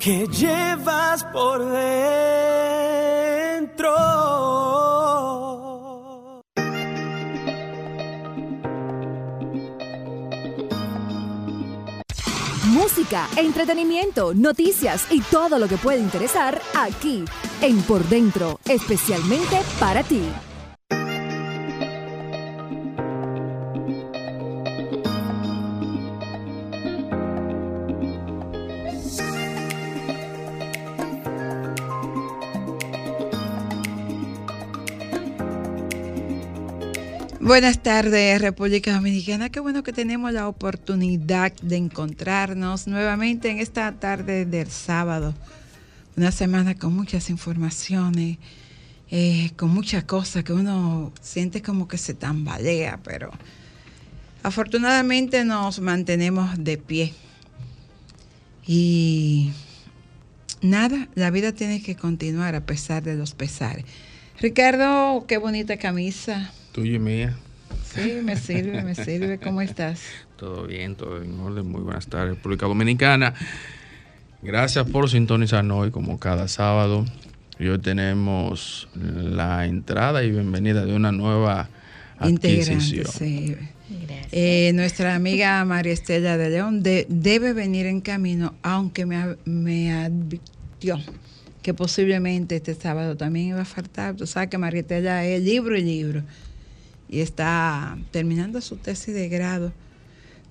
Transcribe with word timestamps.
que 0.00 0.26
llevas 0.28 1.22
por 1.24 1.60
dentro. 1.60 1.84
Música, 12.64 13.28
entretenimiento, 13.36 14.32
noticias 14.32 15.06
y 15.10 15.20
todo 15.20 15.58
lo 15.58 15.68
que 15.68 15.76
puede 15.76 15.98
interesar 15.98 16.62
aquí 16.74 17.26
en 17.60 17.82
Por 17.82 18.02
Dentro, 18.08 18.58
especialmente 18.64 19.60
para 19.78 20.02
ti. 20.02 20.22
Buenas 37.50 37.82
tardes, 37.82 38.40
República 38.40 38.92
Dominicana. 38.92 39.50
Qué 39.50 39.58
bueno 39.58 39.82
que 39.82 39.92
tenemos 39.92 40.32
la 40.32 40.46
oportunidad 40.46 41.52
de 41.54 41.78
encontrarnos 41.78 42.86
nuevamente 42.86 43.50
en 43.50 43.58
esta 43.58 43.90
tarde 43.90 44.46
del 44.46 44.70
sábado. 44.70 45.34
Una 46.16 46.30
semana 46.30 46.76
con 46.76 46.94
muchas 46.94 47.28
informaciones, 47.28 48.38
eh, 49.10 49.50
con 49.56 49.70
muchas 49.70 50.04
cosas 50.04 50.44
que 50.44 50.52
uno 50.52 51.12
siente 51.20 51.60
como 51.60 51.88
que 51.88 51.98
se 51.98 52.14
tambalea, 52.14 53.00
pero 53.02 53.32
afortunadamente 54.44 55.44
nos 55.44 55.80
mantenemos 55.80 56.50
de 56.56 56.78
pie. 56.78 57.14
Y 58.64 59.50
nada, 60.62 61.08
la 61.16 61.32
vida 61.32 61.50
tiene 61.50 61.82
que 61.82 61.96
continuar 61.96 62.54
a 62.54 62.64
pesar 62.64 63.02
de 63.02 63.16
los 63.16 63.34
pesares. 63.34 63.86
Ricardo, 64.38 65.24
qué 65.26 65.36
bonita 65.36 65.78
camisa. 65.78 66.52
Tuya 66.72 66.96
y 66.96 66.98
mía. 66.98 67.36
Sí, 67.92 68.20
me 68.22 68.36
sirve, 68.36 68.82
me 68.82 68.94
sirve. 68.94 69.38
¿Cómo 69.38 69.60
estás? 69.60 70.00
Todo 70.36 70.66
bien, 70.66 70.94
todo 70.94 71.22
en 71.22 71.38
orden. 71.40 71.66
Muy 71.66 71.80
buenas 71.80 72.06
tardes, 72.06 72.36
República 72.36 72.66
Dominicana. 72.66 73.34
Gracias 74.42 74.88
por 74.88 75.10
sintonizarnos 75.10 75.78
hoy 75.78 75.90
como 75.90 76.18
cada 76.20 76.46
sábado. 76.46 77.04
Y 77.58 77.66
hoy 77.66 77.78
tenemos 77.80 78.88
la 78.94 79.66
entrada 79.66 80.22
y 80.22 80.30
bienvenida 80.30 80.84
de 80.84 80.94
una 80.94 81.10
nueva 81.10 81.68
adquisición. 82.18 83.06
Sí. 83.06 83.56
Eh, 84.30 84.70
nuestra 84.74 85.16
amiga 85.16 85.64
María 85.64 85.92
Estela 85.92 86.36
de 86.36 86.50
León 86.50 86.84
de, 86.84 87.06
debe 87.08 87.52
venir 87.52 87.86
en 87.86 88.00
camino, 88.00 88.54
aunque 88.62 89.04
me, 89.04 89.36
me 89.44 89.92
advirtió 89.92 91.00
que 91.60 91.74
posiblemente 91.74 92.56
este 92.56 92.74
sábado 92.74 93.16
también 93.16 93.48
iba 93.48 93.62
a 93.62 93.64
faltar. 93.64 94.14
Tú 94.14 94.28
sabes 94.28 94.48
que 94.48 94.58
María 94.58 94.82
Estela 94.82 95.24
es 95.24 95.42
libro 95.42 95.76
y 95.76 95.82
libro 95.82 96.22
y 97.10 97.20
está 97.20 97.98
terminando 98.12 98.60
su 98.60 98.76
tesis 98.76 99.14
de 99.14 99.28
grado. 99.28 99.72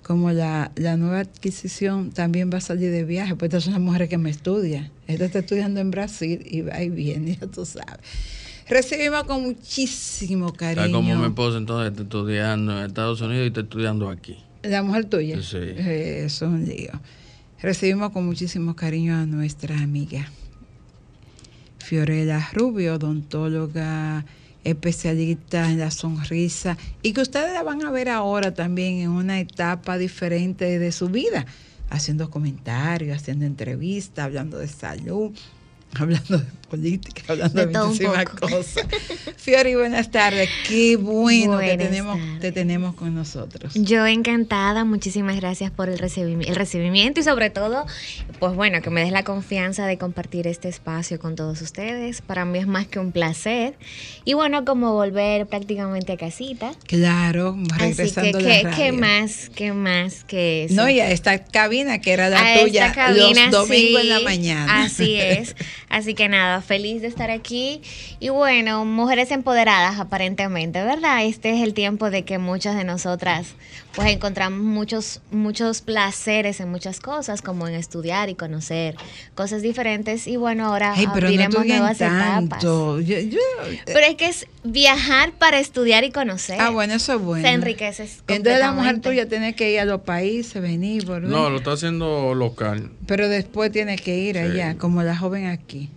Como 0.02 0.30
la, 0.32 0.72
la 0.76 0.96
nueva 0.96 1.20
adquisición 1.20 2.10
también 2.10 2.50
va 2.52 2.58
a 2.58 2.60
salir 2.60 2.90
de 2.90 3.04
viaje, 3.04 3.36
pues 3.36 3.48
esta 3.48 3.58
es 3.58 3.66
una 3.66 3.78
mujer 3.78 4.08
que 4.08 4.18
me 4.18 4.30
estudia. 4.30 4.90
Esta 5.06 5.24
está 5.24 5.38
estudiando 5.40 5.80
en 5.80 5.90
Brasil 5.90 6.42
y 6.44 6.62
va 6.62 6.82
y 6.82 6.90
viene, 6.90 7.36
ya 7.40 7.46
tú 7.46 7.64
sabes. 7.64 7.98
Recibimos 8.68 9.24
con 9.24 9.42
muchísimo 9.42 10.52
cariño. 10.52 10.86
Está 10.86 10.96
como 10.96 11.16
mi 11.16 11.26
esposa 11.26 11.58
entonces 11.58 11.90
está 11.90 12.02
estudiando 12.02 12.78
en 12.78 12.86
Estados 12.86 13.20
Unidos 13.20 13.44
y 13.44 13.48
está 13.48 13.60
estudiando 13.60 14.08
aquí. 14.08 14.38
La 14.62 14.82
mujer 14.82 15.06
tuya. 15.06 15.42
Sí. 15.42 15.58
Eso 15.58 15.86
es 15.86 16.42
un 16.42 16.66
lío. 16.66 16.92
Recibimos 17.60 18.10
con 18.10 18.24
muchísimo 18.26 18.76
cariño 18.76 19.16
a 19.16 19.26
nuestra 19.26 19.78
amiga 19.78 20.30
Fiorella 21.78 22.48
Rubio, 22.52 22.94
odontóloga 22.94 24.24
especialista 24.64 25.70
en 25.70 25.78
la 25.78 25.90
sonrisa 25.90 26.76
y 27.02 27.12
que 27.12 27.20
ustedes 27.20 27.52
la 27.52 27.62
van 27.62 27.84
a 27.84 27.90
ver 27.90 28.08
ahora 28.08 28.52
también 28.54 28.98
en 28.98 29.10
una 29.10 29.40
etapa 29.40 29.98
diferente 29.98 30.78
de 30.78 30.92
su 30.92 31.08
vida, 31.08 31.46
haciendo 31.88 32.30
comentarios, 32.30 33.16
haciendo 33.16 33.46
entrevistas, 33.46 34.24
hablando 34.24 34.58
de 34.58 34.68
salud, 34.68 35.32
hablando 35.98 36.38
de 36.38 36.44
política, 36.70 37.22
hablando 37.28 37.66
de, 37.66 37.78
muchísimas 37.88 38.24
cosas. 38.26 38.86
Fiori, 39.36 39.74
buenas 39.74 40.10
tardes. 40.10 40.48
Qué 40.68 40.96
bueno 40.96 41.58
que 41.58 41.64
Buenas 41.66 41.88
tenemos, 41.88 42.18
te 42.40 42.52
tenemos 42.52 42.94
con 42.94 43.12
nosotros. 43.14 43.74
Yo 43.74 44.06
encantada, 44.06 44.84
muchísimas 44.84 45.36
gracias 45.36 45.72
por 45.72 45.88
el, 45.88 45.98
recibimi- 45.98 46.46
el 46.46 46.54
recibimiento 46.54 47.18
y 47.20 47.22
sobre 47.24 47.50
todo, 47.50 47.86
pues 48.38 48.54
bueno, 48.54 48.82
que 48.82 48.90
me 48.90 49.02
des 49.02 49.10
la 49.10 49.24
confianza 49.24 49.86
de 49.86 49.98
compartir 49.98 50.46
este 50.46 50.68
espacio 50.68 51.18
con 51.18 51.34
todos 51.34 51.60
ustedes. 51.60 52.22
Para 52.22 52.44
mí 52.44 52.60
es 52.60 52.68
más 52.68 52.86
que 52.86 53.00
un 53.00 53.10
placer. 53.10 53.74
Y 54.24 54.34
bueno, 54.34 54.64
como 54.64 54.92
volver 54.92 55.48
prácticamente 55.48 56.12
a 56.12 56.16
casita. 56.16 56.70
Claro, 56.86 57.56
Así 57.72 57.78
que, 57.78 57.84
regresando 57.86 58.38
a 58.38 58.42
la 58.42 58.70
¿qué, 58.76 58.92
más, 58.92 59.50
qué 59.56 59.72
más 59.72 60.22
que 60.22 60.64
eso? 60.66 60.74
No, 60.74 60.88
y 60.88 61.00
a 61.00 61.10
esta 61.10 61.42
cabina 61.42 62.00
que 62.00 62.12
era 62.12 62.28
la 62.28 62.40
a 62.54 62.60
tuya 62.60 62.86
esta 62.86 63.06
cabina, 63.06 63.46
los 63.46 63.50
domingos 63.50 64.02
sí, 64.02 64.06
en 64.06 64.08
la 64.08 64.20
mañana. 64.20 64.84
Así 64.84 65.16
es. 65.16 65.56
Así 65.90 66.14
que 66.14 66.28
nada, 66.28 66.62
feliz 66.62 67.02
de 67.02 67.08
estar 67.08 67.30
aquí. 67.30 67.82
Y 68.20 68.28
bueno, 68.28 68.84
mujeres 68.84 69.32
empoderadas 69.32 69.98
aparentemente, 69.98 70.82
¿verdad? 70.84 71.24
Este 71.24 71.50
es 71.50 71.62
el 71.62 71.74
tiempo 71.74 72.10
de 72.10 72.24
que 72.24 72.38
muchas 72.38 72.76
de 72.76 72.84
nosotras 72.84 73.54
pues 73.94 74.08
encontramos 74.08 74.60
muchos, 74.60 75.20
muchos 75.32 75.80
placeres 75.80 76.60
en 76.60 76.70
muchas 76.70 77.00
cosas, 77.00 77.42
como 77.42 77.66
en 77.66 77.74
estudiar 77.74 78.28
y 78.28 78.34
conocer 78.36 78.94
cosas 79.34 79.62
diferentes. 79.62 80.26
Y 80.28 80.36
bueno, 80.36 80.66
ahora 80.66 80.92
Ay, 80.96 81.06
pero 81.12 81.26
no 81.26 81.26
abriremos 81.28 81.54
estudian 81.56 81.78
nuevas 81.78 81.96
etapas. 82.00 82.48
tanto. 82.50 83.00
Yo- 83.00 83.18
yo- 83.18 83.38
Pero 83.86 84.00
es 84.06 84.14
que 84.14 84.26
es 84.26 84.46
viajar 84.62 85.32
para 85.32 85.58
estudiar 85.58 86.04
y 86.04 86.10
conocer. 86.12 86.60
ah, 86.60 86.70
bueno, 86.70 86.94
eso 86.94 87.14
es 87.14 87.20
bueno. 87.20 87.46
Se 87.46 87.52
enriquece 87.52 88.08
Entonces 88.28 88.60
la 88.60 88.72
mujer 88.72 89.00
tuya 89.00 89.28
tiene 89.28 89.54
que 89.54 89.72
ir 89.72 89.80
a 89.80 89.84
los 89.84 90.02
países, 90.02 90.62
venir, 90.62 91.04
volver. 91.04 91.28
No, 91.28 91.50
lo 91.50 91.56
está 91.58 91.72
haciendo 91.72 92.34
local. 92.34 92.90
Pero 93.06 93.28
después 93.28 93.72
tiene 93.72 93.96
que 93.96 94.16
ir 94.16 94.36
Sí. 94.36 94.42
allá, 94.42 94.76
como 94.78 95.02
la 95.02 95.16
joven 95.16 95.46
aquí. 95.46 95.90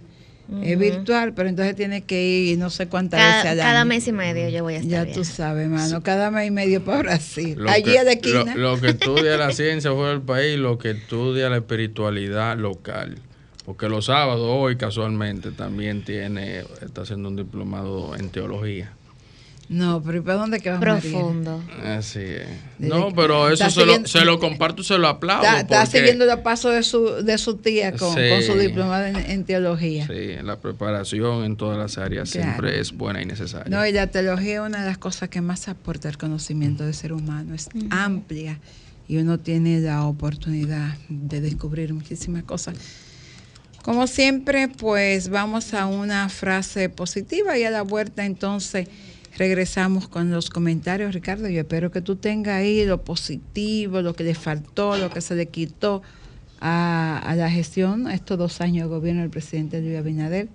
Es 0.62 0.78
virtual, 0.78 1.34
pero 1.34 1.50
entonces 1.50 1.75
tiene 1.75 2.03
que 2.03 2.24
ir 2.24 2.58
no 2.58 2.69
sé 2.69 2.88
cuántas 2.88 3.19
Cada, 3.19 3.36
veces 3.36 3.52
al 3.52 3.58
cada 3.58 3.86
mes 3.86 4.08
y 4.08 4.12
medio 4.12 4.50
yo 4.50 4.64
voy 4.64 4.75
a 4.75 4.78
estar 4.78 5.08
Ya 5.08 5.14
tú 5.14 5.24
sabes, 5.24 5.68
mano. 5.68 6.03
Cada 6.03 6.30
mes 6.31 6.47
y 6.47 6.52
medio 6.52 6.84
para 6.84 7.00
Brasil. 7.00 7.56
Lo 7.58 7.69
Allí 7.69 7.94
que, 7.94 8.03
la 8.03 8.12
esquina. 8.12 8.56
Lo, 8.56 8.75
lo 8.75 8.81
que 8.81 8.88
estudia 8.90 9.38
la 9.38 9.52
ciencia 9.52 9.92
fuera 9.92 10.09
del 10.09 10.22
país, 10.22 10.58
lo 10.58 10.78
que 10.78 10.92
estudia 10.92 11.50
la 11.50 11.58
espiritualidad 11.58 12.58
local. 12.58 13.18
Porque 13.66 13.88
los 13.88 14.06
sábados, 14.06 14.46
hoy 14.46 14.75
casualmente, 14.75 15.52
también 15.52 16.03
tiene, 16.03 16.63
está 16.81 17.03
haciendo 17.03 17.30
un 17.30 17.38
diplomado 17.38 18.16
en 18.16 18.30
teología. 18.30 18.92
No, 19.74 20.04
pero 20.04 20.18
¿y 20.20 20.22
para 20.22 20.36
dónde 20.38 20.60
que 20.60 20.70
va 20.70 20.78
María? 20.80 21.00
Profundo. 21.02 21.64
Así 21.84 22.20
es. 22.20 22.48
No, 22.78 23.12
pero 23.14 23.50
eso 23.50 23.70
se 23.70 23.86
lo, 23.86 24.06
se 24.06 24.24
lo 24.24 24.40
comparto 24.40 24.82
y 24.82 24.86
se 24.86 24.98
lo 24.98 25.08
aplaudo. 25.08 25.44
Está, 25.44 25.60
está 25.62 25.84
porque- 25.86 25.98
siguiendo 25.98 26.26
los 26.26 26.40
pasos 26.42 26.74
de 26.74 26.84
su, 26.84 27.24
de 27.24 27.38
su 27.38 27.56
tía 27.58 27.92
con, 27.94 28.14
Sí. 28.14 28.22
con 28.30 28.44
su 28.44 28.54
diplomado 28.60 29.06
en, 29.06 29.16
en 29.16 29.44
teología. 29.46 30.06
Sí, 30.06 30.36
la 30.44 30.58
preparación 30.60 31.44
en 31.44 31.56
todas 31.58 31.78
las 31.78 31.98
áreas 31.98 32.30
Claro. 32.31 32.48
siempre 32.52 32.80
es 32.80 32.92
buena 32.92 33.22
y 33.22 33.25
necesaria. 33.25 33.66
No, 33.75 33.86
y 33.88 33.92
la 33.92 34.08
teología 34.08 34.56
es 34.56 34.60
una 34.68 34.81
de 34.81 34.86
las 34.86 34.98
cosas 35.00 35.30
que 35.30 35.42
más 35.42 35.68
aporta 35.68 36.08
al 36.08 36.18
conocimiento 36.18 36.84
del 36.86 36.94
ser 36.94 37.12
humano. 37.14 37.56
Es 37.56 37.69
amplia 37.90 38.60
y 39.08 39.18
uno 39.18 39.40
tiene 39.40 39.80
la 39.80 40.04
oportunidad 40.06 40.96
de 41.10 41.42
descubrir 41.42 41.94
muchísimas 41.94 42.44
cosas. 42.44 42.76
Como 43.81 44.08
siempre, 44.08 44.69
pues 44.69 45.28
vamos 45.30 45.74
a 45.74 45.88
una 45.88 46.30
frase 46.30 46.88
positiva 46.90 47.58
y 47.58 47.64
a 47.66 47.69
la 47.72 47.81
vuelta 47.81 48.24
entonces 48.26 48.88
regresamos 49.38 50.07
con 50.07 50.31
los 50.31 50.50
comentarios. 50.50 51.13
Ricardo, 51.13 51.50
yo 51.50 51.62
espero 51.62 51.91
que 51.91 52.01
tú 52.01 52.15
tengas 52.15 52.56
ahí 52.56 52.85
lo 52.85 53.03
positivo, 53.03 54.01
lo 54.01 54.15
que 54.15 54.24
le 54.24 54.35
faltó, 54.35 54.97
lo 54.97 55.09
que 55.09 55.21
se 55.21 55.35
le 55.35 55.47
quitó 55.47 56.01
a, 56.59 57.19
a 57.19 57.35
la 57.35 57.50
gestión, 57.50 58.09
estos 58.09 58.38
dos 58.38 58.62
años 58.62 58.89
de 58.89 58.95
gobierno 58.95 59.21
del 59.21 59.31
presidente 59.31 59.81
Luis 59.81 59.97
Abinader. 59.97 60.47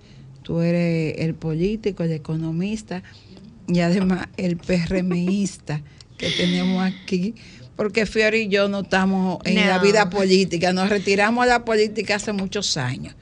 Tú 0.43 0.61
eres 0.61 1.17
el 1.19 1.35
político, 1.35 2.03
el 2.03 2.13
economista 2.13 3.03
y 3.67 3.81
además 3.81 4.29
el 4.37 4.57
PRMista 4.57 5.83
que 6.17 6.31
tenemos 6.31 6.83
aquí 6.83 7.35
porque 7.79 8.07
Fiori 8.07 8.41
y 8.41 8.49
yo 8.49 8.69
no 8.69 8.81
estamos 8.81 9.39
en 9.45 9.55
la 9.55 9.79
vida 9.79 10.11
política, 10.11 10.73
nos 10.73 10.89
retiramos 10.89 11.45
de 11.45 11.53
la 11.53 11.65
política 11.65 12.17
hace 12.17 12.33
muchos 12.33 12.77
años. 12.77 13.15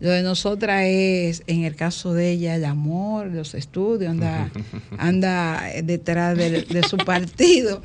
Lo 0.00 0.10
de 0.10 0.22
nosotras 0.22 0.82
es, 0.86 1.42
en 1.46 1.64
el 1.64 1.76
caso 1.76 2.14
de 2.14 2.30
ella, 2.30 2.54
el 2.54 2.64
amor, 2.64 3.26
los 3.28 3.54
estudios, 3.54 4.10
anda, 4.10 4.50
anda 4.98 5.62
detrás 5.84 6.36
de, 6.36 6.62
de 6.62 6.82
su 6.88 6.96
partido. 6.96 7.82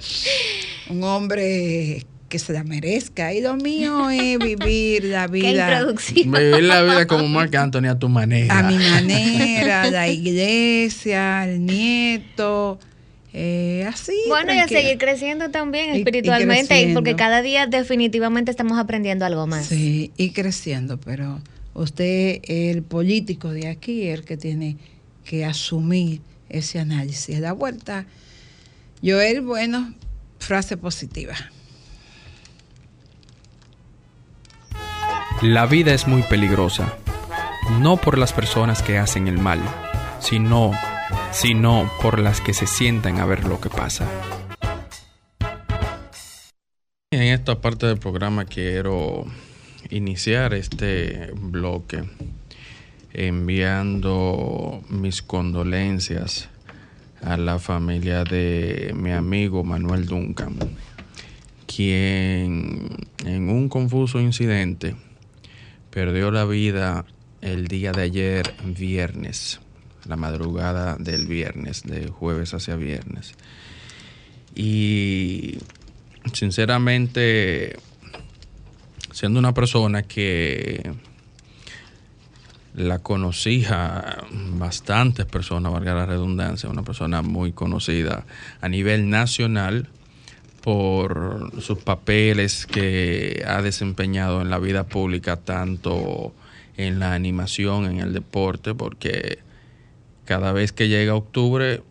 Un 0.90 1.04
hombre 1.04 2.06
que 2.30 2.40
se 2.40 2.54
la 2.54 2.64
merezca. 2.64 3.34
Y 3.34 3.42
lo 3.42 3.56
mío 3.58 4.10
es 4.10 4.40
vivir 4.40 5.04
la 5.06 5.28
vida. 5.28 5.86
Vivir 5.94 6.64
la 6.64 6.82
vida 6.84 7.06
como 7.06 7.28
Marc 7.28 7.54
Anthony 7.56 7.88
a 7.90 8.00
tu 8.00 8.08
manera. 8.10 8.60
a 8.60 8.64
mi 8.64 8.78
manera, 8.78 9.92
la 9.92 10.08
iglesia, 10.08 11.44
el 11.46 11.66
nieto, 11.66 12.80
eh, 13.34 13.86
así. 13.88 14.14
Bueno, 14.28 14.54
y 14.54 14.60
a 14.60 14.68
seguir 14.68 14.98
creciendo 14.98 15.52
también 15.52 15.90
Y- 15.94 15.98
y 15.98 16.00
espiritualmente, 16.00 16.82
y 16.82 16.94
porque 16.94 17.16
cada 17.16 17.42
día 17.42 17.68
definitivamente 17.68 18.52
estamos 18.52 18.78
aprendiendo 18.80 19.26
algo 19.26 19.46
más. 19.48 19.66
Sí, 19.66 20.12
y 20.18 20.30
creciendo, 20.32 20.98
pero 20.98 21.42
usted, 21.76 22.40
el 22.44 22.82
político 22.82 23.50
de 23.50 23.68
aquí, 23.68 24.08
el 24.08 24.24
que 24.24 24.38
tiene 24.38 24.78
que 25.24 25.46
asumir 25.46 26.22
ese 26.50 26.80
análisis. 26.80 27.40
La 27.40 27.54
vuelta, 27.54 28.06
Joel, 29.04 29.42
bueno, 29.42 29.94
frase 30.40 30.78
positiva. 30.78 31.36
La 35.42 35.66
vida 35.66 35.94
es 35.94 36.08
muy 36.08 36.24
peligrosa, 36.24 36.98
no 37.82 37.98
por 37.98 38.18
las 38.18 38.32
personas 38.32 38.82
que 38.82 38.98
hacen 38.98 39.28
el 39.28 39.38
mal, 39.38 39.60
sino, 40.20 40.72
sino 41.32 41.92
por 42.02 42.20
las 42.20 42.40
que 42.40 42.54
se 42.54 42.66
sientan 42.66 43.20
a 43.20 43.26
ver 43.26 43.44
lo 43.44 43.60
que 43.60 43.70
pasa. 43.70 44.08
En 47.12 47.22
esta 47.22 47.60
parte 47.60 47.86
del 47.86 47.98
programa 47.98 48.46
quiero 48.46 49.26
iniciar 49.90 50.54
este 50.54 51.32
bloque 51.36 52.04
enviando 53.14 54.84
mis 54.90 55.22
condolencias 55.22 56.50
a 57.22 57.38
la 57.38 57.60
familia 57.60 58.24
de 58.24 58.94
mi 58.96 59.12
amigo 59.12 59.64
Manuel 59.64 60.06
Duncan, 60.06 60.56
quien 61.66 62.90
en 63.26 63.50
un 63.50 63.70
confuso 63.70 64.20
incidente 64.20 64.96
perdió 65.90 66.30
la 66.30 66.46
vida 66.46 67.06
el 67.42 67.68
día 67.68 67.92
de 67.94 68.02
ayer 68.02 68.54
viernes, 68.66 69.60
la 70.06 70.18
madrugada 70.18 70.98
del 70.98 71.26
viernes, 71.26 71.84
de 71.84 72.08
jueves 72.08 72.54
hacia 72.54 72.76
viernes. 72.76 73.34
Y 74.56 75.58
sinceramente, 76.34 77.78
siendo 79.16 79.40
una 79.40 79.54
persona 79.54 80.04
que 80.04 80.92
la 82.76 83.00
conocía 83.00 84.18
bastantes 84.58 85.26
personas, 85.26 85.72
valga 85.72 85.94
la 85.94 86.06
redundancia, 86.06 86.68
una 86.68 86.84
persona 86.84 87.22
muy 87.22 87.54
conocida 87.54 88.26
a 88.60 88.68
nivel 88.68 89.10
nacional 89.10 89.88
por 90.62 91.54
sus 91.62 91.78
papeles 91.78 92.66
que 92.66 93.46
ha 93.48 93.62
desempeñado 93.62 94.42
en 94.42 94.50
la 94.50 94.60
vida 94.60 94.84
pública, 94.84 95.38
tanto 95.38 96.34
en 96.76 97.00
la 97.00 97.14
animación, 97.14 97.86
en 97.86 98.02
el 98.02 98.12
deporte, 98.12 98.76
porque 98.76 99.40
cada 100.26 100.52
vez 100.52 100.74
que 100.74 100.90
llega 100.90 101.16
octubre 101.16 101.84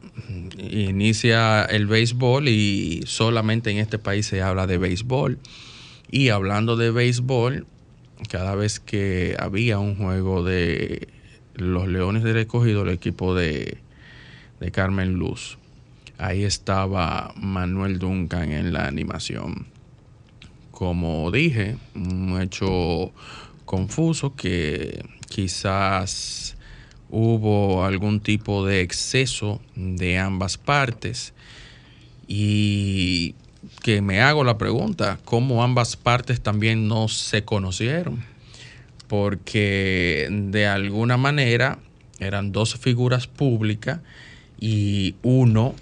inicia 0.59 1.65
el 1.65 1.87
béisbol 1.87 2.49
y 2.49 3.01
solamente 3.07 3.71
en 3.71 3.79
este 3.79 3.99
país 3.99 4.27
se 4.27 4.43
habla 4.43 4.67
de 4.67 4.77
béisbol. 4.77 5.39
Y 6.11 6.29
hablando 6.29 6.77
de 6.77 6.91
béisbol, 6.91 7.67
cada 8.29 8.55
vez 8.55 8.81
que 8.81 9.37
había 9.39 9.79
un 9.79 9.97
juego 9.97 10.43
de 10.43 11.09
los 11.55 11.89
Leones 11.89 12.23
del 12.23 12.37
Escogido, 12.37 12.83
el 12.83 12.91
equipo 12.91 13.35
de, 13.35 13.79
de 14.61 14.71
Carmen 14.71 15.15
Luz, 15.15 15.59
ahí 16.19 16.45
estaba 16.45 17.33
Manuel 17.37 17.99
Duncan 17.99 18.53
en 18.53 18.73
la 18.73 18.87
animación. 18.87 19.67
Como 20.71 21.31
dije, 21.31 21.77
un 21.95 22.41
hecho 22.41 23.13
confuso 23.65 24.35
que 24.35 25.05
quizás 25.29 26.57
hubo 27.11 27.85
algún 27.85 28.21
tipo 28.21 28.67
de 28.67 28.81
exceso 28.81 29.61
de 29.77 30.19
ambas 30.19 30.59
partes 30.59 31.33
y 32.27 33.35
que 33.83 34.03
me 34.03 34.21
hago 34.21 34.45
la 34.45 34.59
pregunta, 34.59 35.19
¿cómo 35.25 35.63
ambas 35.63 35.97
partes 35.97 36.41
también 36.41 36.89
no 36.89 37.09
se 37.09 37.45
conocieron? 37.45 38.25
Porque 39.09 40.29
de 40.31 40.67
alguna 40.67 41.17
manera 41.17 41.79
eran 42.19 42.53
dos 42.53 42.77
figuras 42.77 43.27
públicas 43.27 44.01
y 44.61 45.15
uno 45.23 45.75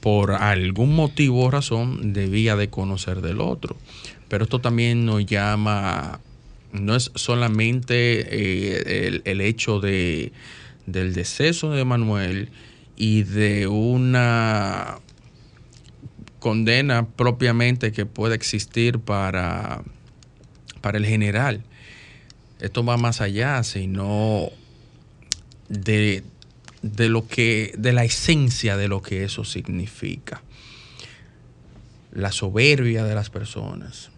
por 0.00 0.32
algún 0.32 0.94
motivo 0.94 1.44
o 1.44 1.50
razón 1.50 2.12
debía 2.12 2.56
de 2.56 2.70
conocer 2.70 3.20
del 3.20 3.40
otro. 3.40 3.76
Pero 4.28 4.44
esto 4.44 4.60
también 4.60 5.04
nos 5.04 5.26
llama, 5.26 6.20
no 6.72 6.96
es 6.96 7.10
solamente 7.14 8.20
eh, 8.30 9.08
el, 9.08 9.22
el 9.24 9.40
hecho 9.40 9.80
de, 9.80 10.32
del 10.86 11.12
deceso 11.12 11.70
de 11.72 11.84
Manuel 11.84 12.48
y 12.96 13.22
de 13.24 13.66
una 13.66 14.98
condena 16.40 17.06
propiamente 17.06 17.92
que 17.92 18.06
pueda 18.06 18.34
existir 18.34 18.98
para, 18.98 19.82
para 20.80 20.98
el 20.98 21.06
general. 21.06 21.62
Esto 22.58 22.84
va 22.84 22.96
más 22.96 23.20
allá, 23.20 23.62
sino 23.62 24.50
de, 25.68 26.24
de 26.82 27.08
lo 27.08 27.26
que, 27.28 27.72
de 27.78 27.92
la 27.92 28.04
esencia 28.04 28.76
de 28.76 28.88
lo 28.88 29.00
que 29.02 29.22
eso 29.22 29.44
significa. 29.44 30.42
La 32.12 32.32
soberbia 32.32 33.04
de 33.04 33.14
las 33.14 33.30
personas. 33.30 34.10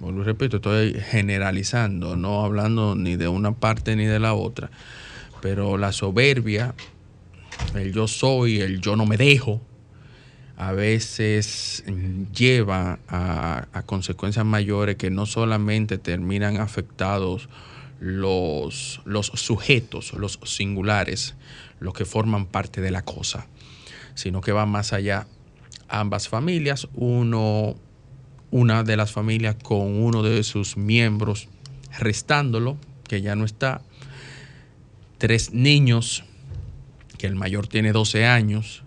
Vuelvo 0.00 0.22
repito, 0.22 0.56
estoy 0.56 0.94
generalizando, 0.94 2.16
no 2.16 2.44
hablando 2.44 2.94
ni 2.94 3.16
de 3.16 3.28
una 3.28 3.52
parte 3.52 3.96
ni 3.96 4.06
de 4.06 4.20
la 4.20 4.34
otra. 4.34 4.70
Pero 5.42 5.76
la 5.76 5.92
soberbia, 5.92 6.74
el 7.74 7.92
yo 7.92 8.08
soy, 8.08 8.60
el 8.60 8.80
yo 8.80 8.96
no 8.96 9.06
me 9.06 9.16
dejo, 9.16 9.60
a 10.58 10.72
veces 10.72 11.84
lleva 12.34 12.98
a, 13.06 13.68
a, 13.72 13.82
consecuencias 13.82 14.44
mayores 14.44 14.96
que 14.96 15.08
no 15.08 15.24
solamente 15.24 15.98
terminan 15.98 16.56
afectados 16.56 17.48
los, 18.00 19.00
los 19.04 19.26
sujetos, 19.26 20.12
los 20.14 20.40
singulares, 20.42 21.36
los 21.78 21.94
que 21.94 22.04
forman 22.04 22.46
parte 22.46 22.80
de 22.80 22.90
la 22.90 23.02
cosa, 23.02 23.46
sino 24.14 24.40
que 24.40 24.50
va 24.50 24.66
más 24.66 24.92
allá. 24.92 25.28
Ambas 25.86 26.28
familias, 26.28 26.88
uno, 26.92 27.76
una 28.50 28.82
de 28.82 28.96
las 28.96 29.12
familias 29.12 29.54
con 29.62 30.02
uno 30.02 30.24
de 30.24 30.42
sus 30.42 30.76
miembros 30.76 31.48
restándolo, 32.00 32.76
que 33.06 33.22
ya 33.22 33.36
no 33.36 33.44
está, 33.44 33.80
tres 35.18 35.52
niños, 35.52 36.24
que 37.16 37.28
el 37.28 37.36
mayor 37.36 37.68
tiene 37.68 37.92
12 37.92 38.26
años, 38.26 38.82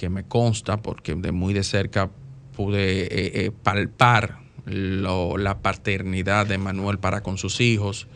que 0.00 0.08
me 0.08 0.24
consta 0.24 0.78
porque 0.78 1.14
de 1.14 1.30
muy 1.30 1.52
de 1.52 1.62
cerca 1.62 2.08
pude 2.56 3.02
eh, 3.02 3.08
eh, 3.44 3.50
palpar 3.62 4.38
la 4.64 5.58
paternidad 5.58 6.46
de 6.46 6.56
Manuel 6.56 6.98
para 6.98 7.22
con 7.22 7.36
sus 7.36 7.60
hijos. 7.60 8.06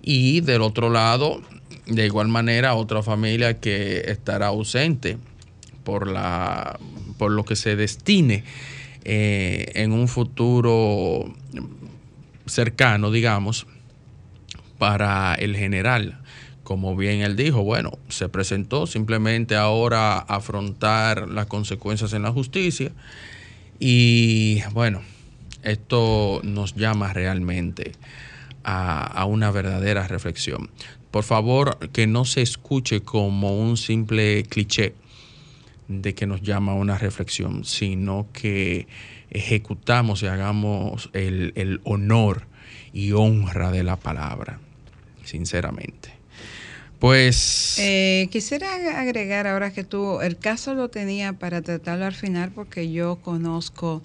Y 0.00 0.40
del 0.40 0.62
otro 0.62 0.88
lado, 0.88 1.42
de 1.86 2.06
igual 2.06 2.28
manera, 2.28 2.74
otra 2.74 3.02
familia 3.02 3.60
que 3.60 4.10
estará 4.10 4.46
ausente 4.46 5.18
por, 5.84 6.06
la, 6.06 6.78
por 7.18 7.32
lo 7.32 7.44
que 7.44 7.54
se 7.54 7.76
destine 7.76 8.44
eh, 9.04 9.72
en 9.74 9.92
un 9.92 10.08
futuro 10.08 11.34
cercano, 12.46 13.10
digamos, 13.10 13.66
para 14.78 15.34
el 15.34 15.54
general 15.54 16.19
como 16.70 16.94
bien 16.94 17.22
él 17.22 17.34
dijo, 17.34 17.64
bueno, 17.64 17.98
se 18.10 18.28
presentó 18.28 18.86
simplemente 18.86 19.56
ahora 19.56 20.18
afrontar 20.18 21.28
las 21.28 21.46
consecuencias 21.46 22.12
en 22.12 22.22
la 22.22 22.30
justicia 22.30 22.92
y 23.80 24.62
bueno, 24.72 25.00
esto 25.64 26.40
nos 26.44 26.76
llama 26.76 27.12
realmente 27.12 27.90
a, 28.62 29.24
una 29.24 29.50
verdadera 29.50 30.06
reflexión. 30.06 30.70
Por 31.10 31.24
favor, 31.24 31.76
que 31.90 32.06
no 32.06 32.24
se 32.24 32.42
escuche 32.42 33.00
como 33.00 33.60
un 33.60 33.76
simple 33.76 34.44
cliché 34.44 34.94
de 35.88 36.14
que 36.14 36.28
nos 36.28 36.40
llama 36.40 36.70
a 36.70 36.76
una 36.76 36.98
reflexión, 36.98 37.64
sino 37.64 38.28
que 38.32 38.86
ejecutamos 39.30 40.22
y 40.22 40.28
hagamos 40.28 41.10
el 41.14 41.80
honor 41.82 42.46
y 42.92 43.10
honra 43.10 43.72
de 43.72 43.82
la 43.82 43.96
palabra, 43.96 44.60
sinceramente. 45.24 46.19
Pues 47.00 47.76
Eh, 47.78 48.28
quisiera 48.30 48.66
ag- 48.76 48.94
agregar 48.96 49.46
ahora 49.46 49.72
que 49.72 49.84
tú, 49.84 50.20
el 50.20 50.36
caso 50.36 50.74
lo 50.74 50.88
tenía 50.90 51.32
para 51.32 51.62
tratarlo 51.62 52.04
al 52.04 52.14
final 52.14 52.52
porque 52.52 52.92
yo 52.92 53.16
conozco 53.22 54.02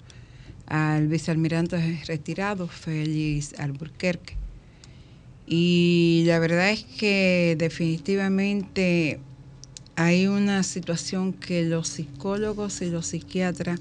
al 0.66 1.06
vicealmirante 1.06 2.00
retirado, 2.06 2.68
Félix 2.68 3.54
Alburquerque. 3.58 4.34
Y 5.46 6.24
la 6.26 6.38
verdad 6.38 6.70
es 6.70 6.84
que 6.84 7.54
definitivamente 7.58 9.20
hay 9.94 10.26
una 10.26 10.62
situación 10.62 11.34
que 11.34 11.62
los 11.62 11.88
psicólogos 11.88 12.80
y 12.82 12.90
los 12.90 13.06
psiquiatras 13.06 13.78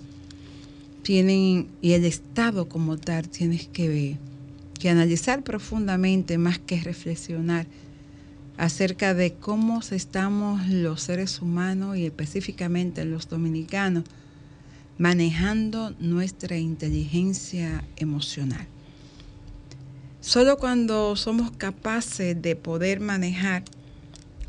tienen, 1.04 1.70
y 1.82 1.94
el 1.94 2.06
Estado 2.06 2.68
como 2.68 2.98
tal, 2.98 3.30
tienes 3.30 3.68
que, 3.70 4.18
que 4.80 4.90
analizar 4.90 5.42
profundamente 5.44 6.38
más 6.38 6.60
que 6.60 6.80
reflexionar 6.82 7.66
acerca 8.58 9.14
de 9.14 9.34
cómo 9.34 9.82
estamos 9.92 10.68
los 10.68 11.02
seres 11.02 11.42
humanos 11.42 11.98
y 11.98 12.06
específicamente 12.06 13.04
los 13.06 13.28
dominicanos 13.28 14.06
manejando 14.98 15.94
nuestra 16.00 16.58
inteligencia 16.58 17.84
emocional. 17.98 18.68
Solo 20.22 20.58
cuando 20.58 21.16
somos 21.16 21.52
capaces 21.52 22.42
de 22.42 22.56
poder 22.56 23.00
manejar 23.00 23.64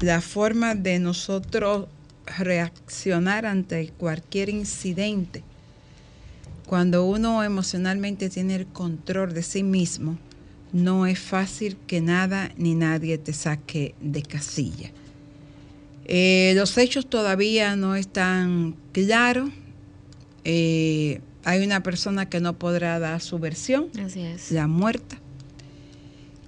la 0.01 0.21
forma 0.21 0.75
de 0.75 0.99
nosotros 0.99 1.89
reaccionar 2.39 3.45
ante 3.45 3.89
cualquier 3.89 4.49
incidente, 4.49 5.43
cuando 6.67 7.05
uno 7.05 7.43
emocionalmente 7.45 8.29
tiene 8.31 8.57
el 8.57 8.67
control 8.67 9.35
de 9.35 9.43
sí 9.43 9.63
mismo, 9.63 10.19
no 10.77 11.07
es 11.07 11.19
fácil 11.19 11.77
que 11.87 12.01
nada 12.03 12.53
ni 12.59 12.75
nadie 12.75 13.17
te 13.17 13.33
saque 13.33 13.95
de 14.01 14.23
casilla. 14.23 14.91
Eh, 16.05 16.53
los 16.55 16.77
hechos 16.77 17.07
todavía 17.07 17.77
no 17.77 17.97
están 17.97 18.77
claros. 18.93 19.49
Eh, 20.45 21.21
hay 21.45 21.65
una 21.65 21.83
persona 21.83 22.29
que 22.29 22.41
no 22.41 22.59
podrá 22.59 22.99
dar 22.99 23.21
su 23.23 23.39
versión, 23.39 23.89
Así 24.05 24.21
es. 24.21 24.51
la 24.53 24.67
muerta. 24.67 25.19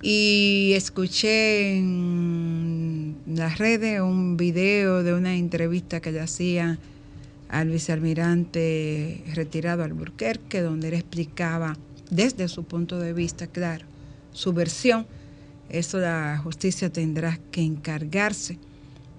Y 0.03 0.73
escuché 0.77 1.79
en 1.79 3.17
las 3.27 3.59
redes 3.59 4.01
un 4.01 4.37
video 4.37 5.03
de 5.03 5.15
una 5.15 5.35
entrevista 5.37 6.01
que 6.01 6.13
le 6.13 6.21
hacía 6.21 6.79
al 7.49 7.71
vicealmirante 7.71 9.25
retirado 9.35 9.83
Alburquerque, 9.83 10.61
donde 10.61 10.89
él 10.89 10.95
explicaba 10.95 11.77
desde 12.11 12.47
su 12.49 12.65
punto 12.65 12.99
de 12.99 13.13
vista, 13.13 13.47
claro, 13.47 13.87
su 14.39 14.53
versión. 14.53 15.05
Eso 15.69 15.99
la 15.99 16.39
justicia 16.39 16.91
tendrá 16.91 17.41
que 17.51 17.61
encargarse 17.61 18.57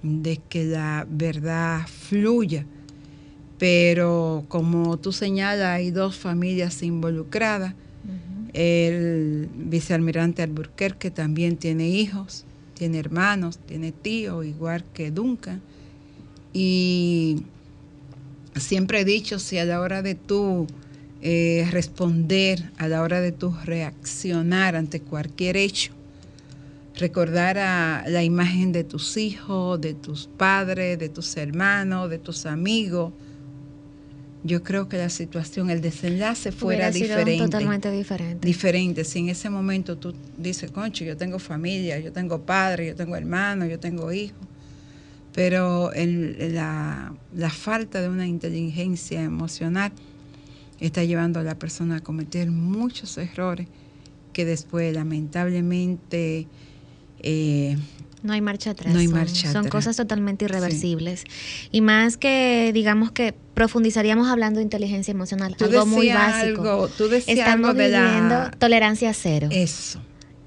de 0.02 0.38
que 0.38 0.64
la 0.64 1.06
verdad 1.10 1.86
fluya. 1.88 2.66
Pero 3.58 4.46
como 4.48 4.98
tú 4.98 5.12
señalas, 5.12 5.68
hay 5.68 5.92
dos 5.92 6.16
familias 6.16 6.82
involucradas. 6.82 7.74
El 8.54 9.50
vicealmirante 9.54 10.42
Alburquerque 10.42 11.12
también 11.12 11.58
tiene 11.58 11.90
hijos, 11.90 12.46
tiene 12.74 12.98
hermanos, 12.98 13.60
tiene 13.60 13.92
tíos, 13.92 14.46
igual 14.46 14.86
que 14.94 15.12
Duncan. 15.12 15.62
Y 16.54 17.44
siempre 18.56 19.02
he 19.02 19.06
dicho, 19.06 19.38
si 19.38 19.58
a 19.58 19.66
la 19.66 19.82
hora 19.82 20.02
de 20.02 20.16
tú 20.16 20.66
eh, 21.22 21.68
responder, 21.72 22.72
a 22.78 22.88
la 22.88 23.02
hora 23.02 23.20
de 23.22 23.32
tú 23.32 23.54
reaccionar 23.66 24.76
ante 24.76 25.02
cualquier 25.02 25.58
hecho, 25.58 25.92
recordar 26.96 27.58
a 27.58 28.04
la 28.08 28.24
imagen 28.24 28.72
de 28.72 28.84
tus 28.84 29.18
hijos, 29.18 29.80
de 29.82 29.94
tus 29.94 30.28
padres, 30.28 30.98
de 31.00 31.10
tus 31.10 31.36
hermanos, 31.38 32.10
de 32.10 32.20
tus 32.20 32.46
amigos, 32.46 33.14
yo 34.44 34.64
creo 34.64 34.88
que 34.88 34.98
la 34.98 35.10
situación, 35.10 35.70
el 35.70 35.82
desenlace 35.82 36.52
fuera 36.54 36.92
sido 36.94 37.18
diferente. 37.18 37.44
totalmente 37.44 37.92
diferente. 37.92 38.48
Diferente. 38.48 39.04
Si 39.04 39.20
en 39.20 39.30
ese 39.30 39.50
momento 39.50 39.98
tú 39.98 40.14
dices, 40.38 40.72
concho, 40.72 41.04
yo 41.04 41.18
tengo 41.18 41.40
familia, 41.40 42.00
yo 42.00 42.14
tengo 42.14 42.42
padre, 42.42 42.88
yo 42.88 42.96
tengo 42.96 43.18
hermanos, 43.18 43.68
yo 43.70 43.80
tengo 43.80 44.14
hijos, 44.14 44.38
pero 45.34 45.92
el- 45.92 46.56
la, 46.56 47.14
la 47.36 47.50
falta 47.50 48.02
de 48.02 48.08
una 48.10 48.28
inteligencia 48.28 49.22
emocional 49.22 49.92
está 50.80 51.04
llevando 51.04 51.40
a 51.40 51.44
la 51.44 51.56
persona 51.56 51.98
a 51.98 52.00
cometer 52.02 52.52
muchos 52.52 53.18
errores 53.18 53.68
que 54.34 54.46
después 54.46 54.94
lamentablemente 54.94 56.48
eh, 57.22 57.78
No 58.24 58.34
hay 58.34 58.42
marcha 58.42 58.72
atrás. 58.72 58.94
No 58.94 59.00
hay 59.00 59.08
son- 59.08 59.16
marcha 59.16 59.48
Son 59.52 59.58
atrás. 59.58 59.72
cosas 59.72 59.98
totalmente 59.98 60.46
irreversibles. 60.46 61.24
Y 61.72 61.82
más 61.82 62.18
que, 62.18 62.72
digamos 62.74 63.12
que 63.12 63.34
profundizaríamos 63.54 64.28
hablando 64.28 64.60
de 64.60 64.64
inteligencia 64.64 65.12
emocional, 65.12 65.56
tú 65.58 65.66
algo 65.66 65.86
muy 65.86 66.10
básico. 66.10 66.62
algo, 66.62 66.88
tú 66.90 67.08
decías 67.10 67.40
Estamos 67.40 67.70
algo 67.72 67.80
de 67.82 67.88
viviendo 67.88 68.36
la... 68.36 68.52
tolerancia 68.52 69.14
cero. 69.14 69.50
Eso. 69.52 70.00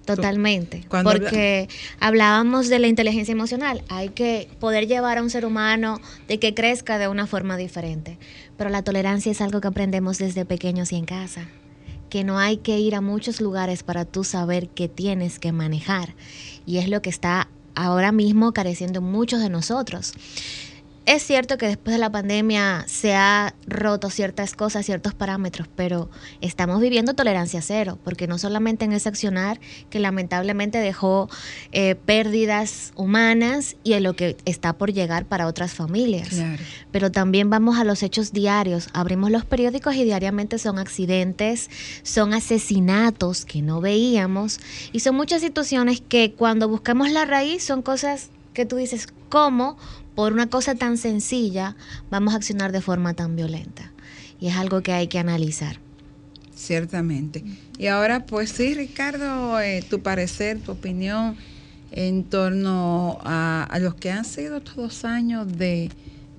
Totalmente. 0.04 0.84
Cuando 0.88 1.12
porque 1.12 1.68
hablábamos 2.00 2.68
de 2.68 2.78
la 2.78 2.88
inteligencia 2.88 3.32
emocional. 3.32 3.82
Hay 3.88 4.08
que 4.08 4.48
poder 4.58 4.86
llevar 4.86 5.18
a 5.18 5.22
un 5.22 5.30
ser 5.30 5.46
humano 5.46 6.00
de 6.28 6.38
que 6.38 6.54
crezca 6.54 6.98
de 6.98 7.08
una 7.08 7.26
forma 7.26 7.56
diferente. 7.56 8.18
Pero 8.56 8.70
la 8.70 8.82
tolerancia 8.82 9.32
es 9.32 9.40
algo 9.40 9.60
que 9.60 9.68
aprendemos 9.68 10.18
desde 10.18 10.44
pequeños 10.44 10.92
y 10.92 10.96
en 10.96 11.04
casa. 11.04 11.48
Que 12.10 12.24
no 12.24 12.38
hay 12.38 12.58
que 12.58 12.78
ir 12.78 12.94
a 12.94 13.00
muchos 13.00 13.40
lugares 13.40 13.82
para 13.82 14.04
tú 14.04 14.24
saber 14.24 14.68
que 14.68 14.88
tienes 14.88 15.38
que 15.38 15.52
manejar. 15.52 16.14
Y 16.66 16.78
es 16.78 16.88
lo 16.88 17.00
que 17.00 17.10
está 17.10 17.48
ahora 17.74 18.12
mismo 18.12 18.52
careciendo 18.52 19.00
muchos 19.00 19.40
de 19.40 19.48
nosotros. 19.48 20.14
Es 21.04 21.24
cierto 21.24 21.58
que 21.58 21.66
después 21.66 21.94
de 21.94 21.98
la 21.98 22.10
pandemia 22.12 22.84
se 22.86 23.14
ha 23.14 23.54
roto 23.66 24.08
ciertas 24.08 24.54
cosas, 24.54 24.86
ciertos 24.86 25.14
parámetros, 25.14 25.68
pero 25.74 26.08
estamos 26.40 26.80
viviendo 26.80 27.14
tolerancia 27.14 27.60
cero, 27.60 27.98
porque 28.04 28.28
no 28.28 28.38
solamente 28.38 28.84
en 28.84 28.92
ese 28.92 29.08
accionar 29.08 29.58
que 29.90 29.98
lamentablemente 29.98 30.78
dejó 30.78 31.28
eh, 31.72 31.96
pérdidas 31.96 32.92
humanas 32.94 33.74
y 33.82 33.94
en 33.94 34.04
lo 34.04 34.14
que 34.14 34.36
está 34.44 34.74
por 34.74 34.92
llegar 34.92 35.26
para 35.26 35.48
otras 35.48 35.74
familias, 35.74 36.28
Claro. 36.28 36.62
pero 36.92 37.10
también 37.10 37.50
vamos 37.50 37.78
a 37.78 37.84
los 37.84 38.04
hechos 38.04 38.32
diarios. 38.32 38.88
Abrimos 38.92 39.32
los 39.32 39.44
periódicos 39.44 39.96
y 39.96 40.04
diariamente 40.04 40.58
son 40.58 40.78
accidentes, 40.78 41.68
son 42.04 42.32
asesinatos 42.32 43.44
que 43.44 43.60
no 43.60 43.80
veíamos 43.80 44.60
y 44.92 45.00
son 45.00 45.16
muchas 45.16 45.40
situaciones 45.42 46.00
que 46.00 46.32
cuando 46.32 46.68
buscamos 46.68 47.10
la 47.10 47.24
raíz 47.24 47.64
son 47.64 47.82
cosas 47.82 48.30
que 48.54 48.66
tú 48.66 48.76
dices, 48.76 49.08
¿cómo 49.30 49.78
por 50.14 50.32
una 50.32 50.48
cosa 50.48 50.74
tan 50.74 50.98
sencilla 50.98 51.76
vamos 52.10 52.34
a 52.34 52.36
accionar 52.36 52.72
de 52.72 52.80
forma 52.80 53.14
tan 53.14 53.36
violenta? 53.36 53.92
Y 54.40 54.48
es 54.48 54.56
algo 54.56 54.82
que 54.82 54.92
hay 54.92 55.06
que 55.06 55.18
analizar. 55.18 55.78
Ciertamente. 56.54 57.44
Y 57.78 57.86
ahora, 57.88 58.26
pues 58.26 58.50
sí, 58.50 58.74
Ricardo, 58.74 59.60
eh, 59.60 59.84
tu 59.88 60.00
parecer, 60.00 60.60
tu 60.60 60.72
opinión 60.72 61.36
en 61.90 62.24
torno 62.24 63.18
a, 63.24 63.64
a 63.64 63.78
los 63.78 63.94
que 63.94 64.10
han 64.10 64.24
sido 64.24 64.58
estos 64.58 64.76
dos 64.76 65.04
años 65.04 65.46
de, 65.58 65.90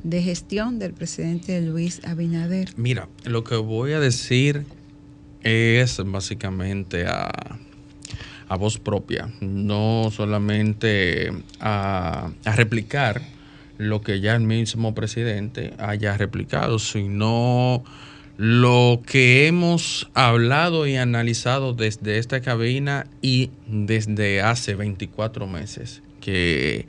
de 0.04 0.22
gestión 0.22 0.80
del 0.80 0.94
presidente 0.94 1.62
Luis 1.62 2.02
Abinader. 2.06 2.74
Mira, 2.76 3.08
lo 3.24 3.44
que 3.44 3.56
voy 3.56 3.94
a 3.94 4.00
decir 4.00 4.66
es 5.44 6.02
básicamente 6.06 7.06
a, 7.06 7.30
a 8.48 8.56
voz 8.56 8.80
propia, 8.80 9.30
no 9.42 10.10
solamente 10.12 11.32
a, 11.60 12.32
a 12.46 12.56
replicar 12.56 13.22
lo 13.90 14.02
que 14.02 14.20
ya 14.20 14.36
el 14.36 14.42
mismo 14.42 14.96
presidente 14.96 15.74
haya 15.78 16.18
replicado, 16.18 16.80
sino 16.80 17.84
lo 18.38 19.02
que 19.06 19.48
hemos 19.48 20.10
hablado 20.14 20.88
y 20.88 20.96
analizado 20.96 21.74
desde 21.74 22.18
esta 22.18 22.42
cabina 22.42 23.06
y 23.22 23.52
desde 23.68 24.42
hace 24.42 24.76
24 24.76 25.48
meses, 25.48 26.02
que 26.20 26.88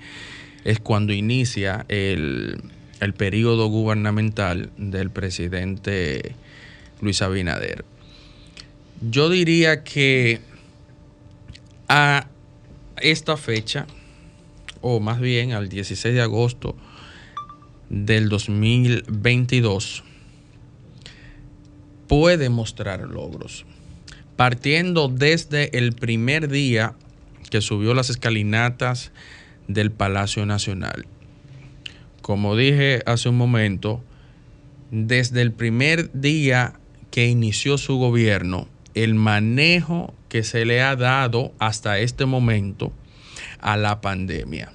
es 0.64 0.80
cuando 0.80 1.12
inicia 1.12 1.84
el, 1.88 2.62
el 3.00 3.12
periodo 3.12 3.68
gubernamental 3.68 4.70
del 4.78 5.10
presidente 5.10 6.34
Luis 7.00 7.20
Abinader. 7.20 7.84
Yo 9.02 9.28
diría 9.28 9.84
que 9.84 10.40
a 11.88 12.26
esta 12.96 13.36
fecha, 13.36 13.86
o 14.86 15.00
más 15.00 15.18
bien 15.18 15.52
al 15.52 15.70
16 15.70 16.14
de 16.14 16.20
agosto 16.20 16.76
del 17.88 18.28
2022, 18.28 20.04
puede 22.06 22.50
mostrar 22.50 23.00
logros. 23.00 23.64
Partiendo 24.36 25.08
desde 25.08 25.78
el 25.78 25.94
primer 25.94 26.48
día 26.48 26.94
que 27.48 27.62
subió 27.62 27.94
las 27.94 28.10
escalinatas 28.10 29.10
del 29.68 29.90
Palacio 29.90 30.44
Nacional. 30.44 31.06
Como 32.20 32.54
dije 32.54 33.00
hace 33.06 33.30
un 33.30 33.38
momento, 33.38 34.04
desde 34.90 35.40
el 35.40 35.52
primer 35.52 36.12
día 36.12 36.74
que 37.10 37.26
inició 37.26 37.78
su 37.78 37.96
gobierno, 37.96 38.68
el 38.92 39.14
manejo 39.14 40.12
que 40.28 40.42
se 40.42 40.66
le 40.66 40.82
ha 40.82 40.94
dado 40.94 41.54
hasta 41.58 41.98
este 42.00 42.26
momento 42.26 42.92
a 43.60 43.78
la 43.78 44.02
pandemia. 44.02 44.73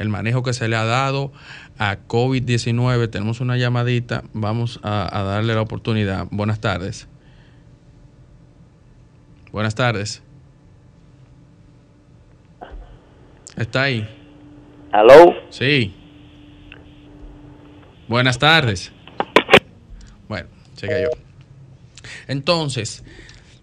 El 0.00 0.08
manejo 0.08 0.42
que 0.42 0.52
se 0.52 0.66
le 0.66 0.74
ha 0.76 0.84
dado 0.84 1.30
a 1.78 1.98
COVID-19. 2.08 3.10
Tenemos 3.10 3.40
una 3.40 3.56
llamadita, 3.56 4.24
vamos 4.32 4.80
a, 4.82 5.16
a 5.18 5.22
darle 5.22 5.54
la 5.54 5.60
oportunidad. 5.62 6.26
Buenas 6.30 6.60
tardes. 6.60 7.06
Buenas 9.52 9.74
tardes. 9.74 10.22
¿Está 13.56 13.82
ahí? 13.82 14.08
¿Aló? 14.92 15.34
Sí. 15.50 15.94
Buenas 18.08 18.38
tardes. 18.38 18.92
Bueno, 20.28 20.48
se 20.76 20.88
cayó. 20.88 21.08
Entonces, 22.28 23.04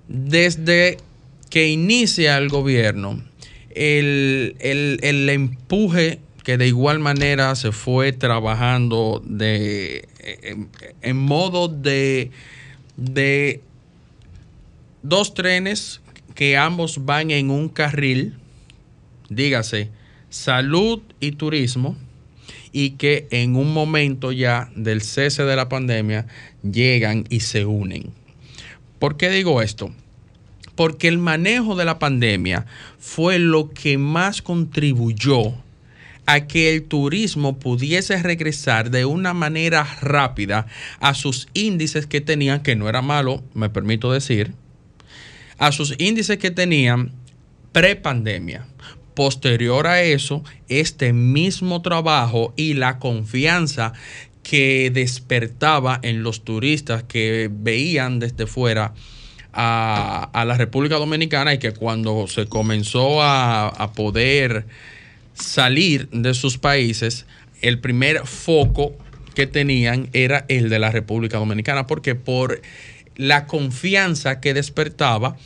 desde 0.08 0.98
que 1.50 1.68
inicia 1.70 2.38
el 2.38 2.50
gobierno, 2.50 3.24
el, 3.72 4.56
el- 4.60 5.00
el 5.02 5.30
empuje 5.30 6.20
que 6.48 6.58
de 6.58 6.66
igual 6.66 7.00
manera 7.00 7.54
se 7.56 7.74
fue 7.74 8.14
trabajando 8.14 9.22
de, 9.26 10.08
en, 11.02 11.18
modo 11.18 11.68
de, 11.68 12.32
de 12.96 13.62
dos 15.04 15.34
trenes 15.34 16.00
que 16.36 16.56
ambos 16.56 17.04
van 17.04 17.32
en 17.32 17.50
un 17.50 17.68
carril, 17.68 18.38
dígase, 19.28 19.90
salud 20.30 21.02
y 21.20 21.34
turismo, 21.34 21.98
y 22.72 22.92
que 22.92 23.28
en 23.32 23.58
un 23.58 23.74
momento 23.74 24.32
ya 24.32 24.72
del 24.74 25.02
cese 25.02 25.44
de 25.44 25.58
la 25.58 25.68
pandemia 25.68 26.28
llegan 26.64 27.26
y 27.30 27.42
se 27.42 27.66
unen. 27.66 28.14
¿Por 29.00 29.18
qué 29.18 29.30
digo 29.32 29.62
esto? 29.62 29.92
Porque 30.78 31.10
el 31.10 31.18
manejo 31.18 31.76
de 31.76 31.84
la 31.84 32.00
pandemia 32.00 32.66
fue 33.00 33.38
lo 33.38 33.72
que 33.72 33.98
más 33.98 34.42
contribuyó 34.42 35.67
a 36.28 36.46
que 36.46 36.74
el 36.74 36.84
turismo 36.84 37.58
pudiese 37.58 38.22
regresar 38.22 38.92
de 38.92 39.06
una 39.06 39.34
manera 39.34 39.88
rápida 40.02 40.68
a 41.00 41.14
sus 41.14 41.48
índices 41.54 42.06
que 42.06 42.22
tenían, 42.22 42.62
que 42.62 42.76
no 42.76 42.90
era 42.90 43.02
malo, 43.02 43.44
me 43.54 43.70
permito 43.70 44.12
decir, 44.12 44.54
a 45.58 45.72
sus 45.72 45.96
índices 45.98 46.38
que 46.38 46.52
tenían 46.52 47.14
prepandemia. 47.72 48.68
Posterior 49.16 49.88
a 49.88 50.04
eso, 50.04 50.44
este 50.68 51.14
mismo 51.14 51.82
trabajo 51.82 52.54
y 52.56 52.74
la 52.74 53.00
confianza 53.00 53.94
que 54.44 54.92
despertaba 54.94 56.00
en 56.04 56.24
los 56.24 56.44
turistas 56.44 57.04
que 57.04 57.50
veían 57.52 58.20
desde 58.20 58.48
fuera 58.48 58.94
a, 59.54 60.30
a 60.34 60.46
la 60.46 60.58
República 60.58 60.98
Dominicana 60.98 61.54
y 61.54 61.58
que 61.58 61.72
cuando 61.72 62.28
se 62.28 62.48
comenzó 62.48 63.24
a, 63.24 63.70
a 63.70 63.94
poder 63.94 64.68
salir 65.38 66.10
de 66.10 66.34
sus 66.34 66.58
países, 66.58 67.26
el 67.62 67.80
primer 67.80 68.26
foco 68.26 68.94
que 69.36 69.48
tenían 69.48 70.10
era 70.14 70.46
el 70.48 70.70
de 70.70 70.80
la 70.80 70.92
República 70.92 71.38
Dominicana, 71.38 71.88
porque 71.88 72.16
por 72.16 72.62
la 73.16 73.46
confianza 73.48 74.40
que 74.40 74.54
despertaba 74.54 75.38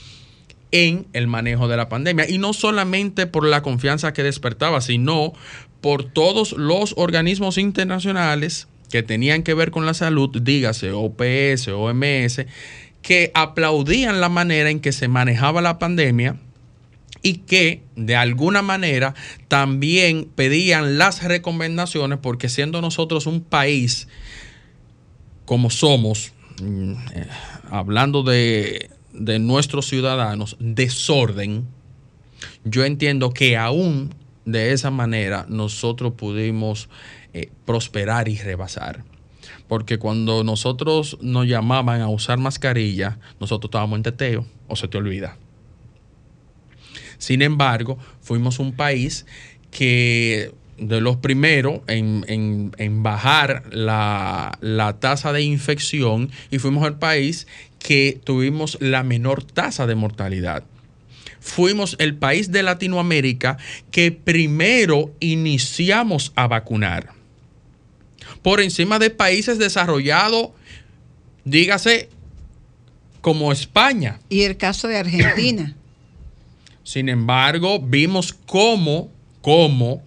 en 0.71 1.07
el 1.13 1.27
manejo 1.27 1.67
de 1.67 1.77
la 1.77 1.89
pandemia. 1.89 2.29
Y 2.29 2.37
no 2.37 2.53
solamente 2.53 3.27
por 3.27 3.45
la 3.45 3.61
confianza 3.61 4.13
que 4.13 4.23
despertaba, 4.23 4.81
sino 4.81 5.33
por 5.81 6.05
todos 6.05 6.53
los 6.53 6.93
organismos 6.97 7.57
internacionales 7.57 8.67
que 8.89 9.03
tenían 9.03 9.43
que 9.43 9.53
ver 9.53 9.71
con 9.71 9.85
la 9.85 9.93
salud, 9.93 10.41
dígase 10.41 10.91
OPS, 10.91 11.69
OMS, 11.69 12.45
que 13.01 13.31
aplaudían 13.33 14.21
la 14.21 14.29
manera 14.29 14.69
en 14.69 14.79
que 14.79 14.91
se 14.91 15.07
manejaba 15.07 15.61
la 15.61 15.79
pandemia 15.79 16.37
y 17.21 17.39
que 17.39 17.83
de 17.95 18.15
alguna 18.15 18.61
manera 18.61 19.13
también 19.47 20.25
pedían 20.35 20.97
las 20.97 21.23
recomendaciones 21.23 22.19
porque 22.21 22.49
siendo 22.49 22.81
nosotros 22.81 23.27
un 23.27 23.41
país 23.41 24.07
como 25.45 25.69
somos, 25.69 26.33
mm, 26.61 26.93
hablando 27.69 28.23
de, 28.23 28.89
de 29.13 29.39
nuestros 29.39 29.87
ciudadanos, 29.87 30.55
desorden, 30.59 31.67
yo 32.63 32.85
entiendo 32.85 33.31
que 33.31 33.57
aún 33.57 34.13
de 34.45 34.73
esa 34.73 34.91
manera 34.91 35.45
nosotros 35.49 36.13
pudimos 36.13 36.89
eh, 37.33 37.49
prosperar 37.65 38.27
y 38.27 38.37
rebasar. 38.37 39.03
Porque 39.67 39.97
cuando 39.97 40.43
nosotros 40.43 41.17
nos 41.21 41.47
llamaban 41.47 42.01
a 42.01 42.09
usar 42.09 42.37
mascarilla, 42.37 43.19
nosotros 43.39 43.69
estábamos 43.69 43.97
en 43.97 44.03
teteo, 44.03 44.45
o 44.67 44.75
se 44.75 44.87
te 44.87 44.97
olvida. 44.97 45.37
Sin 47.21 47.43
embargo, 47.43 47.99
fuimos 48.21 48.57
un 48.57 48.73
país 48.73 49.27
que 49.69 50.51
de 50.79 50.99
los 51.01 51.17
primeros 51.17 51.81
en, 51.85 52.25
en- 52.27 52.71
en 52.79 53.03
bajar 53.03 53.63
la, 53.71 54.57
la 54.61 54.99
tasa 54.99 55.31
de 55.31 55.43
infección 55.43 56.31
y 56.49 56.57
fuimos 56.57 56.83
el 56.87 56.95
país 56.95 57.45
que 57.77 58.19
tuvimos 58.23 58.77
la 58.81 59.03
menor 59.03 59.43
tasa 59.43 59.85
de 59.85 59.93
mortalidad. 59.93 60.63
Fuimos 61.39 61.95
el 61.99 62.15
país 62.15 62.51
de 62.51 62.63
Latinoamérica 62.63 63.57
que 63.91 64.11
primero 64.11 65.13
iniciamos 65.19 66.31
a 66.35 66.47
vacunar. 66.47 67.09
Por 68.41 68.61
encima 68.61 68.97
de 68.97 69.11
países 69.11 69.59
desarrollados, 69.59 70.49
dígase, 71.45 72.09
como 73.21 73.51
España. 73.51 74.19
Y 74.29 74.41
el 74.41 74.57
caso 74.57 74.87
de 74.87 74.97
Argentina. 74.97 75.75
Sin 76.83 77.09
embargo, 77.09 77.79
vimos 77.79 78.33
cómo, 78.33 79.11
cómo 79.41 80.03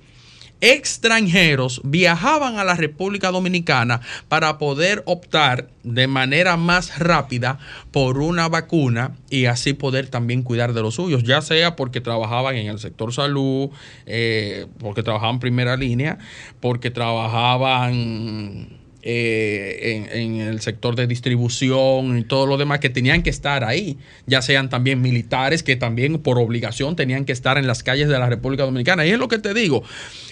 extranjeros 0.60 1.82
viajaban 1.84 2.58
a 2.58 2.64
la 2.64 2.74
República 2.74 3.30
Dominicana 3.30 4.00
para 4.28 4.56
poder 4.56 5.02
optar 5.04 5.68
de 5.82 6.06
manera 6.06 6.56
más 6.56 6.98
rápida 6.98 7.58
por 7.92 8.18
una 8.18 8.48
vacuna 8.48 9.14
y 9.28 9.44
así 9.44 9.74
poder 9.74 10.08
también 10.08 10.42
cuidar 10.42 10.72
de 10.72 10.80
los 10.80 10.94
suyos, 10.94 11.22
ya 11.22 11.42
sea 11.42 11.76
porque 11.76 12.00
trabajaban 12.00 12.56
en 12.56 12.68
el 12.68 12.78
sector 12.78 13.12
salud, 13.12 13.68
eh, 14.06 14.66
porque 14.78 15.02
trabajaban 15.02 15.36
en 15.36 15.40
primera 15.40 15.76
línea, 15.76 16.16
porque 16.60 16.90
trabajaban 16.90 18.83
eh, 19.06 20.08
en, 20.14 20.40
el 20.40 20.60
sector 20.62 20.96
de 20.96 21.06
distribución 21.06 22.18
y 22.18 22.24
todo 22.24 22.46
lo 22.46 22.56
demás 22.56 22.80
que 22.80 22.88
tenían 22.88 23.22
que 23.22 23.28
estar 23.28 23.62
ahí, 23.62 23.98
ya 24.26 24.40
sean 24.40 24.70
también 24.70 25.02
militares 25.02 25.62
que 25.62 25.76
también 25.76 26.18
por 26.20 26.38
obligación 26.38 26.96
tenían 26.96 27.26
que 27.26 27.32
estar 27.32 27.58
en 27.58 27.66
las 27.66 27.82
calles 27.82 28.08
de 28.08 28.18
la 28.18 28.30
República 28.30 28.64
Dominicana. 28.64 29.04
Y 29.06 29.10
es 29.10 29.18
lo 29.18 29.28
que 29.28 29.38
te 29.38 29.52
digo, 29.52 29.82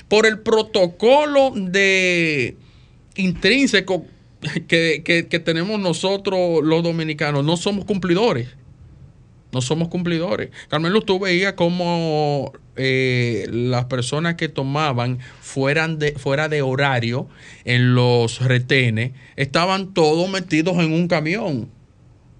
por 0.08 0.24
el 0.24 0.38
protocolo 0.38 1.52
de 1.54 2.56
intrínseco 3.16 4.06
que- 4.68 5.02
que 5.04 5.38
tenemos 5.38 5.78
nosotros 5.78 6.64
los 6.64 6.82
dominicanos, 6.82 7.44
no 7.44 7.58
somos 7.58 7.84
cumplidores. 7.84 8.48
No 9.52 9.60
somos 9.60 9.88
cumplidores. 9.88 10.50
Carmelo, 10.68 11.02
tú 11.02 11.18
veías 11.18 11.52
como 11.52 12.52
eh, 12.76 13.46
las 13.50 13.84
personas 13.84 14.36
que 14.36 14.48
tomaban 14.48 15.18
fueran 15.40 15.98
fuera 16.16 16.48
de 16.48 16.62
horario 16.62 17.28
en 17.64 17.94
los 17.94 18.40
retenes 18.40 19.12
estaban 19.36 19.92
todos 19.92 20.28
metidos 20.30 20.78
en 20.78 20.92
un 20.94 21.06
camión. 21.06 21.68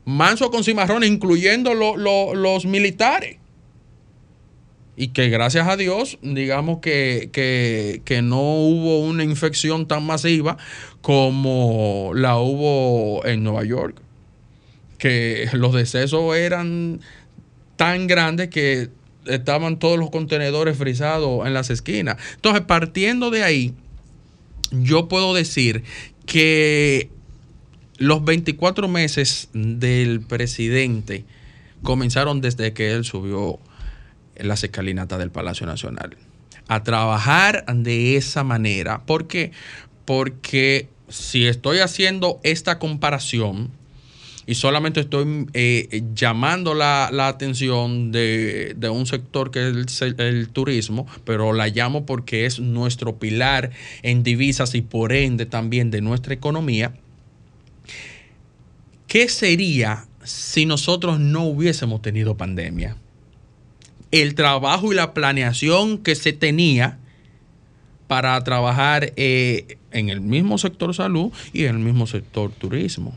Manso 0.04 0.50
con 0.50 0.64
cimarrones, 0.64 1.10
incluyendo 1.10 1.74
lo- 1.74 1.96
lo- 1.96 2.34
los 2.34 2.64
militares. 2.64 3.36
Y 4.96 5.08
que 5.08 5.28
gracias 5.30 5.68
a 5.68 5.76
Dios, 5.76 6.18
digamos 6.22 6.80
que, 6.80 7.30
que- 7.32 8.02
que 8.04 8.20
no 8.22 8.40
hubo 8.40 9.00
una 9.00 9.24
infección 9.24 9.86
tan 9.86 10.04
masiva 10.04 10.58
como 11.00 12.12
la 12.14 12.36
hubo 12.38 13.24
en 13.26 13.42
Nueva 13.42 13.64
York 13.64 14.01
que 15.02 15.48
los 15.54 15.74
decesos 15.74 16.36
eran 16.36 17.00
tan 17.74 18.06
grandes 18.06 18.50
que 18.50 18.88
estaban 19.26 19.80
todos 19.80 19.98
los 19.98 20.10
contenedores 20.10 20.78
frisados 20.78 21.44
en 21.44 21.54
las 21.54 21.70
esquinas. 21.70 22.18
Entonces, 22.36 22.62
partiendo 22.62 23.30
de 23.30 23.42
ahí, 23.42 23.74
yo 24.70 25.08
puedo 25.08 25.34
decir 25.34 25.82
que 26.24 27.10
los 27.98 28.24
24 28.24 28.86
meses 28.86 29.48
del 29.52 30.20
presidente 30.20 31.24
comenzaron 31.82 32.40
desde 32.40 32.72
que 32.72 32.92
él 32.92 33.04
subió 33.04 33.58
las 34.36 34.62
escalinatas 34.62 35.18
del 35.18 35.32
Palacio 35.32 35.66
Nacional. 35.66 36.16
A 36.68 36.84
trabajar 36.84 37.64
de 37.74 38.14
esa 38.14 38.44
manera. 38.44 39.02
¿Por 39.04 39.26
qué? 39.26 39.50
Porque 40.04 40.88
si 41.08 41.48
estoy 41.48 41.80
haciendo 41.80 42.38
esta 42.44 42.78
comparación, 42.78 43.81
y 44.46 44.54
solamente 44.54 45.00
estoy 45.00 45.46
eh, 45.52 46.02
llamando 46.14 46.74
la, 46.74 47.10
la 47.12 47.28
atención 47.28 48.10
de, 48.10 48.74
de 48.76 48.88
un 48.88 49.06
sector 49.06 49.50
que 49.50 49.68
es 49.68 50.02
el, 50.02 50.20
el 50.20 50.48
turismo, 50.48 51.06
pero 51.24 51.52
la 51.52 51.68
llamo 51.68 52.06
porque 52.06 52.46
es 52.46 52.58
nuestro 52.58 53.18
pilar 53.18 53.70
en 54.02 54.22
divisas 54.22 54.74
y 54.74 54.82
por 54.82 55.12
ende 55.12 55.46
también 55.46 55.90
de 55.90 56.00
nuestra 56.00 56.34
economía. 56.34 56.94
¿Qué 59.06 59.28
sería 59.28 60.06
si 60.24 60.66
nosotros 60.66 61.20
no 61.20 61.44
hubiésemos 61.44 62.02
tenido 62.02 62.36
pandemia? 62.36 62.96
El 64.10 64.34
trabajo 64.34 64.92
y 64.92 64.96
la 64.96 65.14
planeación 65.14 65.98
que 65.98 66.14
se 66.14 66.32
tenía 66.32 66.98
para 68.08 68.42
trabajar 68.44 69.12
eh, 69.16 69.78
en 69.90 70.08
el 70.08 70.20
mismo 70.20 70.58
sector 70.58 70.94
salud 70.94 71.32
y 71.52 71.64
en 71.64 71.76
el 71.76 71.82
mismo 71.82 72.06
sector 72.06 72.50
turismo. 72.50 73.16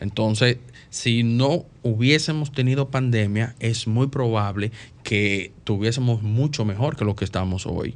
Entonces, 0.00 0.58
si 0.88 1.22
no 1.22 1.66
hubiésemos 1.82 2.52
tenido 2.52 2.90
pandemia, 2.90 3.54
es 3.60 3.86
muy 3.86 4.08
probable 4.08 4.72
que 5.04 5.52
tuviésemos 5.64 6.22
mucho 6.22 6.64
mejor 6.64 6.96
que 6.96 7.04
lo 7.04 7.14
que 7.14 7.24
estamos 7.24 7.66
hoy. 7.66 7.94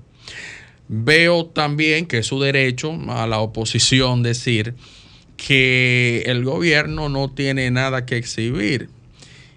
Veo 0.88 1.46
también 1.46 2.06
que 2.06 2.18
es 2.18 2.26
su 2.26 2.40
derecho 2.40 2.96
a 3.08 3.26
la 3.26 3.38
oposición 3.40 4.22
decir 4.22 4.74
que 5.36 6.22
el 6.26 6.44
gobierno 6.44 7.08
no 7.08 7.30
tiene 7.30 7.70
nada 7.70 8.04
que 8.06 8.16
exhibir. 8.16 8.90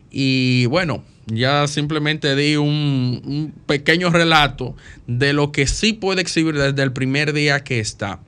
Y 0.10 0.66
bueno, 0.68 1.04
ya 1.28 1.68
simplemente 1.68 2.36
di 2.36 2.56
un, 2.56 3.22
un, 3.26 3.54
pequeño 3.66 4.10
relato 4.10 4.76
de 5.06 5.34
lo 5.34 5.52
que 5.52 5.68
sí 5.68 5.94
puede 5.94 6.22
exhibir 6.22 6.58
desde 6.58 6.82
el 6.82 6.94
primer 6.94 7.34
día 7.34 7.64
que 7.64 7.80
está. 7.80 8.22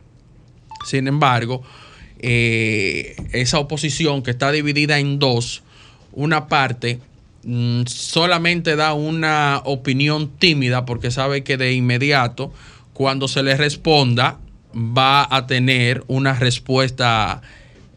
Sin 0.86 1.08
embargo, 1.08 1.64
eh, 2.20 3.16
esa 3.32 3.60
oposición 3.60 4.24
que 4.24 4.32
está 4.32 4.52
dividida 4.52 5.00
en 5.00 5.20
dos, 5.20 5.64
una 6.12 6.48
parte 6.48 7.00
mm, 7.44 7.84
solamente 7.86 8.76
da 8.76 8.94
una 8.94 9.62
opinión 9.66 10.30
tímida 10.30 10.86
porque 10.86 11.12
sabe 11.12 11.44
que 11.44 11.58
de 11.58 11.74
inmediato, 11.74 12.54
cuando 12.94 13.28
se 13.28 13.44
le 13.44 13.56
responda, 13.56 14.40
va 14.76 15.28
a 15.34 15.48
tener 15.48 16.04
una 16.08 16.34
respuesta 16.34 17.42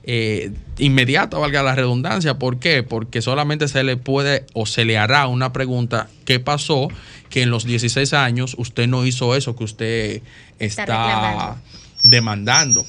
eh, 0.05 0.53
inmediata, 0.79 1.39
valga 1.39 1.63
la 1.63 1.75
redundancia. 1.75 2.39
¿Por 2.39 2.59
qué? 2.59 2.83
Porque 2.83 3.23
solamente 3.23 3.69
se 3.69 3.85
le 3.85 3.97
puede 3.97 4.47
o 4.53 4.67
se 4.67 4.85
le 4.85 4.99
hará 4.99 5.27
una 5.27 5.53
pregunta, 5.53 6.09
¿qué 6.25 6.41
pasó? 6.41 6.89
Que 7.29 7.43
en 7.43 7.51
los 7.51 7.65
16 7.65 8.13
años 8.13 8.55
usted 8.59 8.89
no 8.89 9.05
hizo 9.07 9.37
eso 9.37 9.55
que 9.57 9.65
usted 9.65 10.23
está, 10.59 10.83
está 10.83 11.57
demandando. 12.03 12.87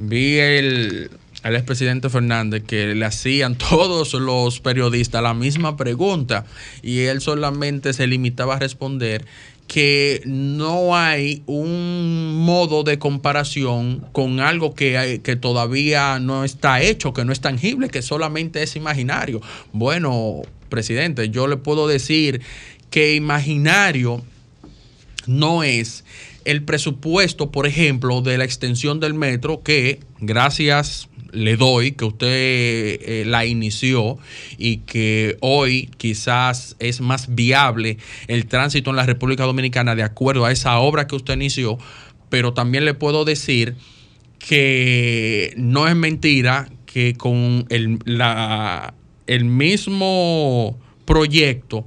Vi 0.00 0.38
el, 0.38 1.10
al 1.42 1.56
expresidente 1.56 2.08
Fernández 2.08 2.62
que 2.64 2.94
le 2.94 3.04
hacían 3.04 3.58
todos 3.58 4.14
los 4.14 4.60
periodistas 4.60 5.22
la 5.24 5.34
misma 5.34 5.76
pregunta 5.76 6.44
y 6.82 7.00
él 7.00 7.20
solamente 7.20 7.92
se 7.92 8.06
limitaba 8.06 8.54
a 8.54 8.58
responder 8.60 9.24
que 9.66 10.22
no 10.24 10.96
hay 10.96 11.42
un 11.46 12.44
modo 12.44 12.84
de 12.84 13.00
comparación 13.00 14.06
con 14.12 14.38
algo 14.38 14.74
que, 14.74 15.20
que, 15.22 15.34
todavía 15.34 16.20
no 16.20 16.44
está 16.44 16.80
hecho, 16.80 17.12
que 17.12 17.24
no 17.24 17.32
es 17.32 17.40
tangible, 17.40 17.90
que 17.90 18.00
solamente 18.00 18.62
es 18.62 18.76
imaginario. 18.76 19.42
Bueno, 19.72 20.42
presidente, 20.70 21.28
yo 21.28 21.48
le 21.48 21.58
puedo 21.58 21.88
decir 21.88 22.40
que 22.88 23.14
imaginario 23.14 24.22
no 25.26 25.62
es 25.64 26.04
el 26.48 26.62
presupuesto, 26.62 27.52
por 27.52 27.66
ejemplo, 27.66 28.22
de 28.22 28.38
la 28.38 28.44
extensión 28.44 29.00
del 29.00 29.12
metro, 29.12 29.62
que 29.62 30.00
gracias 30.18 31.10
le 31.30 31.58
doy 31.58 31.92
que 31.92 32.06
usted 32.06 32.26
eh, 32.30 33.24
la 33.26 33.44
inició 33.44 34.16
y 34.56 34.78
que 34.78 35.36
hoy 35.40 35.90
quizás 35.98 36.74
es 36.78 37.02
más 37.02 37.34
viable 37.34 37.98
el 38.28 38.46
tránsito 38.46 38.88
en 38.88 38.96
la 38.96 39.04
República 39.04 39.44
Dominicana 39.44 39.94
de 39.94 40.02
acuerdo 40.02 40.46
a 40.46 40.50
esa 40.50 40.78
obra 40.78 41.06
que 41.06 41.16
usted 41.16 41.34
inició, 41.34 41.76
pero 42.30 42.54
también 42.54 42.86
le 42.86 42.94
puedo 42.94 43.26
decir 43.26 43.76
que 44.38 45.52
no 45.58 45.86
es 45.86 45.96
mentira 45.96 46.70
que 46.86 47.12
con 47.12 47.66
el, 47.68 47.98
la, 48.06 48.94
el 49.26 49.44
mismo 49.44 50.78
proyecto 51.04 51.86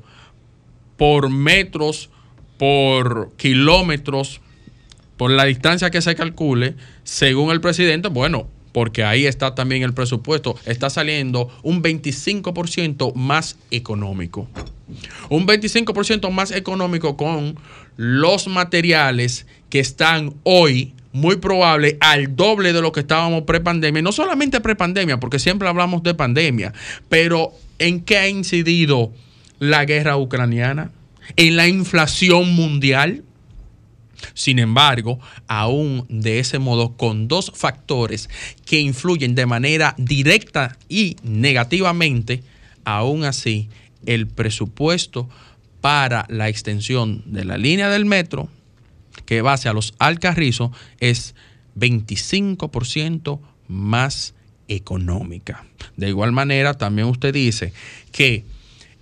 por 0.98 1.32
metros, 1.32 2.12
por 2.60 3.32
kilómetros, 3.38 4.40
por 5.22 5.30
la 5.30 5.46
distancia 5.46 5.92
que 5.92 6.02
se 6.02 6.16
calcule, 6.16 6.74
según 7.04 7.52
el 7.52 7.62
presidente, 7.62 8.08
bueno, 8.08 8.48
porque 8.72 9.04
ahí 9.04 9.28
está 9.28 9.54
también 9.54 9.84
el 9.84 9.94
presupuesto, 9.94 10.56
está 10.66 10.90
saliendo 10.90 11.48
un 11.62 11.84
25% 11.84 13.14
más 13.14 13.56
económico. 13.70 14.48
Un 15.30 15.46
25% 15.46 16.32
más 16.32 16.50
económico 16.50 17.18
con 17.18 17.56
los 17.98 18.48
materiales 18.48 19.46
que 19.70 19.80
están 19.80 20.34
hoy 20.42 20.96
muy 21.14 21.36
probable 21.36 21.98
al 22.00 22.36
doble 22.36 22.74
de 22.74 22.82
lo 22.82 22.92
que 22.92 23.02
estábamos 23.02 23.44
prepandemia. 23.44 24.02
No 24.02 24.14
solamente 24.14 24.60
prepandemia, 24.60 25.20
porque 25.20 25.38
siempre 25.38 25.68
hablamos 25.68 26.02
de 26.02 26.16
pandemia, 26.16 26.74
pero 27.10 27.54
¿en 27.78 28.02
qué 28.02 28.18
ha 28.18 28.28
incidido 28.28 29.14
la 29.60 29.86
guerra 29.86 30.18
ucraniana? 30.18 30.90
En 31.36 31.58
la 31.58 31.68
inflación 31.68 32.56
mundial 32.56 33.24
sin 34.34 34.60
embargo, 34.60 35.20
aún 35.48 36.06
de 36.10 36.40
ese 36.40 36.60
modo, 36.60 36.96
con 36.98 37.28
dos 37.28 37.52
factores 37.54 38.30
que 38.66 38.80
influyen 38.80 39.36
de 39.36 39.46
manera 39.46 39.96
directa 39.98 40.78
y 40.90 41.18
negativamente, 41.24 42.44
aún 42.86 43.24
así, 43.24 43.70
el 44.06 44.28
presupuesto 44.28 45.30
para 45.82 46.26
la 46.30 46.50
extensión 46.50 47.24
de 47.26 47.46
la 47.46 47.58
línea 47.58 47.90
del 47.90 48.06
metro, 48.06 48.50
que 49.26 49.42
va 49.42 49.54
hacia 49.54 49.74
los 49.74 49.94
Alcarrizos, 50.00 50.72
es 51.00 51.36
25% 51.78 53.40
más 53.68 54.34
económica. 54.68 55.66
De 55.98 56.10
igual 56.10 56.32
manera, 56.32 56.74
también 56.76 57.08
usted 57.08 57.34
dice 57.34 57.74
que 58.12 58.46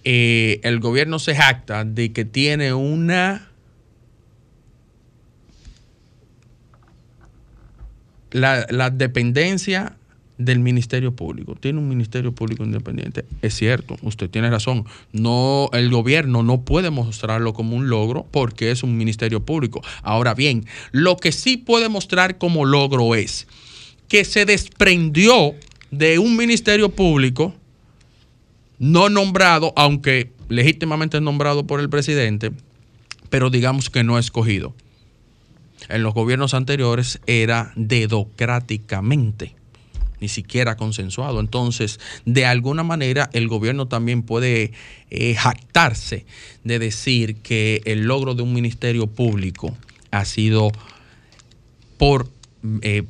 eh, 0.04 0.60
el 0.64 0.80
gobierno 0.80 1.20
se 1.20 1.36
jacta 1.36 1.84
de 1.84 2.12
que 2.14 2.26
tiene 2.26 2.74
una 2.74 3.49
la, 8.32 8.89
dependencia 8.89 9.96
del 10.38 10.60
Ministerio 10.60 11.13
Público. 11.13 11.56
Tiene 11.56 11.80
un 11.80 11.89
Ministerio 11.89 12.34
Público 12.34 12.63
independiente. 12.63 13.26
Es 13.42 13.56
cierto, 13.56 13.98
usted 14.02 14.30
tiene 14.30 14.50
razón. 14.50 14.86
No, 15.12 15.70
el 15.74 15.89
gobierno 15.89 16.44
no 16.44 16.62
puede 16.62 16.89
mostrarlo 16.89 17.54
como 17.54 17.76
un 17.76 17.89
logro 17.89 18.26
porque 18.32 18.72
es 18.72 18.84
un 18.84 18.98
Ministerio 18.98 19.44
Público. 19.46 19.82
Ahora 20.02 20.34
bien, 20.34 20.65
lo 20.92 21.18
que 21.18 21.32
sí 21.32 21.58
puede 21.58 21.89
mostrar 21.89 22.38
como 22.38 22.65
logro 22.65 23.15
es 23.15 23.48
que 24.08 24.24
se 24.24 24.46
desprendió 24.46 25.56
de 25.92 26.20
un 26.20 26.38
Ministerio 26.38 26.89
Público 26.89 27.54
no 28.80 29.10
nombrado, 29.10 29.74
aunque 29.76 30.32
legítimamente 30.48 31.20
nombrado 31.20 31.68
por 31.68 31.82
el 31.82 31.89
presidente, 31.89 32.52
pero 33.30 33.50
digamos 33.50 33.89
que 33.89 34.06
no 34.06 34.18
escogido 34.18 34.74
en 35.88 36.04
los 36.04 36.13
gobiernos 36.13 36.54
anteriores 36.54 37.20
era 37.26 37.72
dedocráticamente 37.76 39.56
ni 40.20 40.28
siquiera 40.28 40.76
consensuado. 40.76 41.39
Entonces, 41.39 42.00
de 42.26 42.46
alguna 42.46 42.84
manera, 42.84 43.30
el 43.34 43.48
gobierno 43.48 43.88
también 43.88 44.24
puede 44.24 44.74
eh, 45.10 45.36
jactarse 45.36 46.26
de 46.63 46.80
decir 46.80 47.38
que 47.38 47.82
el 47.86 48.02
logro 48.02 48.36
de 48.36 48.44
un 48.44 48.54
ministerio 48.54 49.08
público 49.08 49.78
ha 50.12 50.26
sido 50.26 50.72
por 51.98 52.30
eh, 52.82 53.04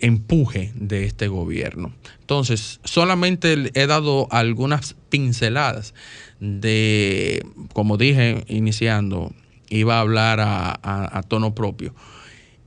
empuje 0.00 0.72
de 0.74 1.04
este 1.04 1.28
gobierno. 1.28 1.94
Entonces, 2.20 2.80
solamente 2.84 3.70
he 3.74 3.86
dado 3.86 4.28
algunas 4.30 4.94
pinceladas 5.10 5.94
de, 6.40 7.46
como 7.72 7.96
dije 7.96 8.44
iniciando, 8.48 9.32
iba 9.68 9.96
a 9.96 10.00
hablar 10.00 10.40
a, 10.40 11.22
tono 11.28 11.54
propio 11.54 11.92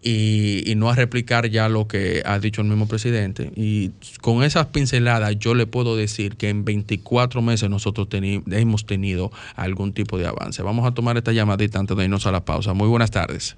y, 0.02 0.74
no 0.78 0.90
a 0.90 0.96
replicar 0.96 1.50
ya 1.50 1.70
lo 1.70 1.88
que 1.88 2.22
ha 2.26 2.40
dicho 2.40 2.62
el 2.62 2.68
mismo 2.68 2.88
presidente. 2.88 3.52
Y 3.56 3.92
con 4.22 4.44
esas 4.44 4.68
pinceladas 4.68 5.38
yo 5.38 5.54
le 5.54 5.66
puedo 5.66 5.96
decir 5.96 6.36
que 6.36 6.50
en 6.50 6.66
24 6.66 7.42
meses 7.42 7.70
nosotros 7.70 8.08
hemos 8.12 8.86
tenido 8.86 9.32
algún 9.56 9.94
tipo 9.94 10.18
de 10.18 10.28
avance. 10.28 10.64
Vamos 10.64 10.86
a 10.86 10.92
tomar 10.94 11.18
esta 11.18 11.32
llamadita 11.32 11.80
antes 11.80 11.96
de 11.98 12.06
irnos 12.06 12.26
a 12.28 12.32
la 12.32 12.46
pausa. 12.46 12.74
Muy 12.74 12.88
buenas 12.88 13.12
tardes. 13.12 13.58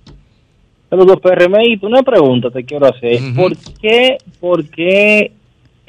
Saludos, 0.90 1.22
PRMI. 1.22 1.80
Una 1.84 2.04
pregunta 2.04 2.52
te 2.52 2.66
quiero 2.66 2.88
hacer. 2.88 3.20
¿Por 3.34 3.56
qué, 3.82 4.18
por 4.42 4.66
qué 4.70 5.32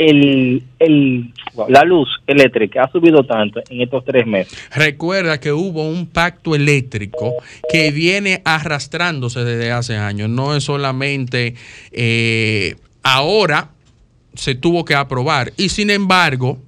el, 0.09 0.63
el, 0.79 1.33
la 1.69 1.85
luz 1.85 2.09
eléctrica 2.27 2.85
ha 2.85 2.91
subido 2.91 3.25
tanto 3.25 3.61
en 3.69 3.81
estos 3.81 4.05
tres 4.05 4.27
meses. 4.27 4.59
Recuerda 4.75 5.39
que 5.39 5.53
hubo 5.53 5.89
un 5.89 6.07
pacto 6.07 6.55
eléctrico 6.55 7.35
que 7.71 7.91
viene 7.91 8.43
arrastrándose 8.45 9.45
desde 9.45 9.71
hace 9.71 9.97
años. 9.97 10.29
No 10.29 10.57
es 10.57 10.65
solamente 10.65 11.55
eh, 11.93 12.77
ahora 13.03 13.71
se 14.35 14.55
tuvo 14.55 14.85
que 14.85 14.95
aprobar. 14.95 15.53
Y 15.57 15.69
sin 15.69 15.91
embargo, 15.91 16.59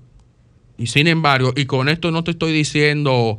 y 0.78 0.86
sin 0.86 1.06
embargo, 1.08 1.52
y 1.56 1.66
con 1.66 1.88
esto 1.88 2.10
no 2.10 2.24
te 2.24 2.32
estoy 2.32 2.52
diciendo 2.52 3.38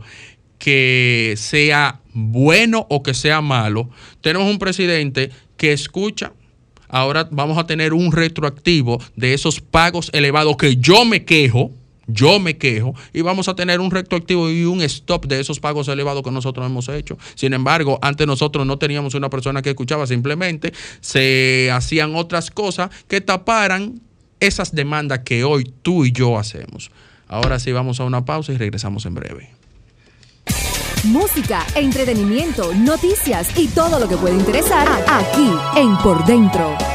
que 0.57 1.33
sea 1.37 1.99
bueno 2.13 2.87
o 2.89 3.03
que 3.03 3.13
sea 3.13 3.41
malo, 3.41 3.89
tenemos 4.21 4.49
un 4.49 4.57
presidente 4.57 5.29
que 5.57 5.73
escucha 5.73 6.33
ahora 6.87 7.27
vamos 7.31 7.57
a 7.57 7.65
tener 7.65 7.93
un 7.93 8.11
retroactivo 8.11 9.01
de 9.15 9.33
esos 9.33 9.61
pagos 9.61 10.09
elevados 10.13 10.57
que 10.57 10.77
yo 10.77 11.05
me 11.05 11.25
quejo, 11.25 11.71
yo 12.07 12.39
me 12.39 12.57
quejo 12.57 12.93
y 13.13 13.21
vamos 13.21 13.47
a 13.47 13.55
tener 13.55 13.79
un 13.79 13.91
retroactivo 13.91 14.49
y 14.49 14.65
un 14.65 14.81
stop 14.81 15.25
de 15.25 15.39
esos 15.39 15.59
pagos 15.59 15.87
elevados 15.87 16.23
que 16.23 16.31
nosotros 16.31 16.65
hemos 16.65 16.87
hecho. 16.89 17.17
Sin 17.35 17.53
embargo, 17.53 17.99
antes 18.01 18.27
nosotros 18.27 18.65
no 18.65 18.77
teníamos 18.77 19.15
una 19.15 19.29
persona 19.29 19.61
que 19.61 19.69
escuchaba, 19.69 20.07
simplemente 20.07 20.73
se 21.01 21.69
hacían 21.71 22.15
otras 22.15 22.51
cosas 22.51 22.89
que 23.07 23.21
taparan 23.21 24.01
esas 24.39 24.73
demandas 24.73 25.19
que 25.19 25.43
hoy 25.43 25.71
tú 25.81 26.05
y 26.05 26.11
yo 26.11 26.37
hacemos. 26.37 26.91
Ahora 27.27 27.59
sí 27.59 27.71
vamos 27.71 27.99
a 27.99 28.03
una 28.03 28.25
pausa 28.25 28.53
y 28.53 28.57
regresamos 28.57 29.05
en 29.05 29.15
breve. 29.15 29.49
Música, 31.05 31.63
entretenimiento, 31.75 32.73
noticias 32.73 33.47
y 33.59 33.67
todo 33.67 33.99
lo 33.99 34.07
que 34.07 34.17
puede 34.17 34.35
interesar 34.35 34.87
aquí 35.07 35.51
en 35.75 35.95
Por 35.97 36.25
Dentro. 36.25 36.94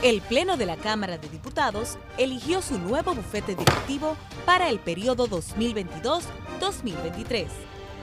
El 0.00 0.20
Pleno 0.20 0.56
de 0.56 0.64
la 0.64 0.76
Cámara 0.76 1.18
de 1.18 1.28
Diputados 1.28 1.98
eligió 2.18 2.62
su 2.62 2.78
nuevo 2.78 3.16
bufete 3.16 3.56
directivo 3.56 4.16
para 4.46 4.68
el 4.68 4.78
periodo 4.78 5.26
2022-2023, 5.26 7.48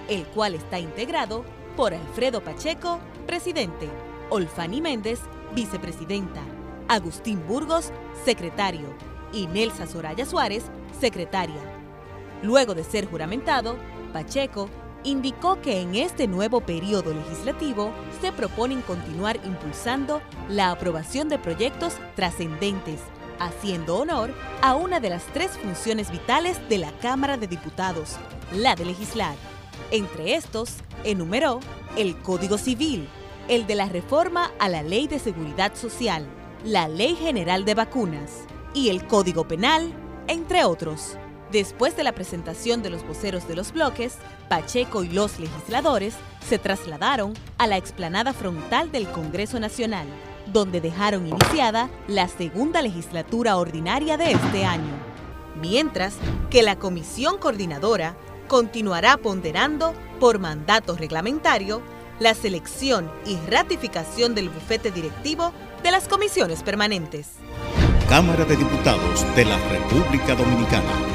el 0.10 0.25
cual 0.25 0.55
está 0.55 0.77
integrado 0.77 1.45
por 1.77 1.93
Alfredo 1.93 2.43
Pacheco, 2.43 2.99
presidente, 3.25 3.88
Olfani 4.29 4.81
Méndez, 4.81 5.21
vicepresidenta, 5.53 6.41
Agustín 6.89 7.47
Burgos, 7.47 7.93
secretario, 8.25 8.93
y 9.31 9.47
Nelsa 9.47 9.88
Soraya 9.88 10.25
Suárez, 10.25 10.65
secretaria. 10.99 11.62
Luego 12.43 12.75
de 12.75 12.84
ser 12.84 13.10
juramentado, 13.10 13.77
Pacheco 14.12 14.69
indicó 15.06 15.62
que 15.62 15.80
en 15.80 15.96
este 15.96 16.28
nuevo 16.28 16.62
periodo 16.62 17.13
legislativo 17.13 17.94
se 18.20 18.32
proponen 18.32 18.82
continuar 18.82 19.39
impulsando 19.46 20.22
la 20.50 20.72
aprobación 20.72 21.30
de 21.30 21.39
proyectos 21.39 21.94
trascendentes, 22.15 23.00
haciendo 23.39 23.98
honor 23.98 24.34
a 24.62 24.76
una 24.76 25.00
de 25.00 25.12
las 25.12 25.24
tres 25.28 25.52
funciones 25.52 26.12
vitales 26.12 26.58
de 26.68 26.80
la 26.80 26.91
Cámara 27.00 27.38
de 27.38 27.48
Diputados, 27.48 28.18
la 28.52 28.76
de 28.76 28.86
legislar. 28.86 29.36
Entre 29.91 30.34
estos, 30.34 30.78
enumeró 31.04 31.60
el 31.96 32.18
Código 32.18 32.58
Civil, 32.58 33.08
el 33.48 33.68
de 33.68 33.76
la 33.76 33.88
reforma 33.88 34.52
a 34.58 34.70
la 34.70 34.82
Ley 34.82 35.08
de 35.08 35.20
Seguridad 35.20 35.76
Social, 35.76 36.28
la 36.63 36.88
Ley 36.88 37.15
General 37.15 37.63
de 37.63 37.76
Vacunas 37.76 38.32
y 38.74 38.89
el 38.89 39.06
Código 39.06 39.48
Penal, 39.48 39.94
entre 40.28 40.63
otros. 40.63 41.18
Después 41.56 41.96
de 41.96 42.04
la 42.04 42.12
presentación 42.12 42.84
de 42.84 42.89
los 42.89 43.08
voceros 43.08 43.48
de 43.48 43.56
los 43.56 43.72
bloques, 43.72 44.18
Pacheco 44.50 45.06
y 45.06 45.08
los 45.08 45.39
legisladores 45.39 46.13
se 46.46 46.60
trasladaron 46.60 47.34
a 47.58 47.65
la 47.65 47.78
explanada 47.78 48.34
frontal 48.34 48.91
del 48.91 49.08
Congreso 49.08 49.58
Nacional, 49.58 50.06
donde 50.52 50.82
dejaron 50.82 51.26
iniciada 51.28 51.89
la 52.10 52.28
segunda 52.28 52.82
legislatura 52.82 53.56
ordinaria 53.56 54.18
de 54.18 54.34
este 54.34 54.65
año, 54.65 54.91
mientras 55.62 56.15
que 56.50 56.62
la 56.62 56.76
comisión 56.76 57.38
coordinadora 57.38 58.18
continuará 58.50 59.15
ponderando 59.15 59.94
por 60.20 60.39
mandato 60.39 60.98
reglamentario 60.98 61.82
la 62.20 62.34
selección 62.34 63.10
y 63.26 63.38
ratificación 63.50 64.36
del 64.36 64.50
bufete 64.50 64.91
directivo 64.91 65.54
de 65.84 65.91
las 65.91 66.10
comisiones 66.10 66.63
permanentes. 66.63 67.30
Cámara 68.10 68.44
de 68.44 68.58
Diputados 68.58 69.26
de 69.38 69.46
la 69.46 69.58
República 69.70 70.36
Dominicana. 70.36 71.14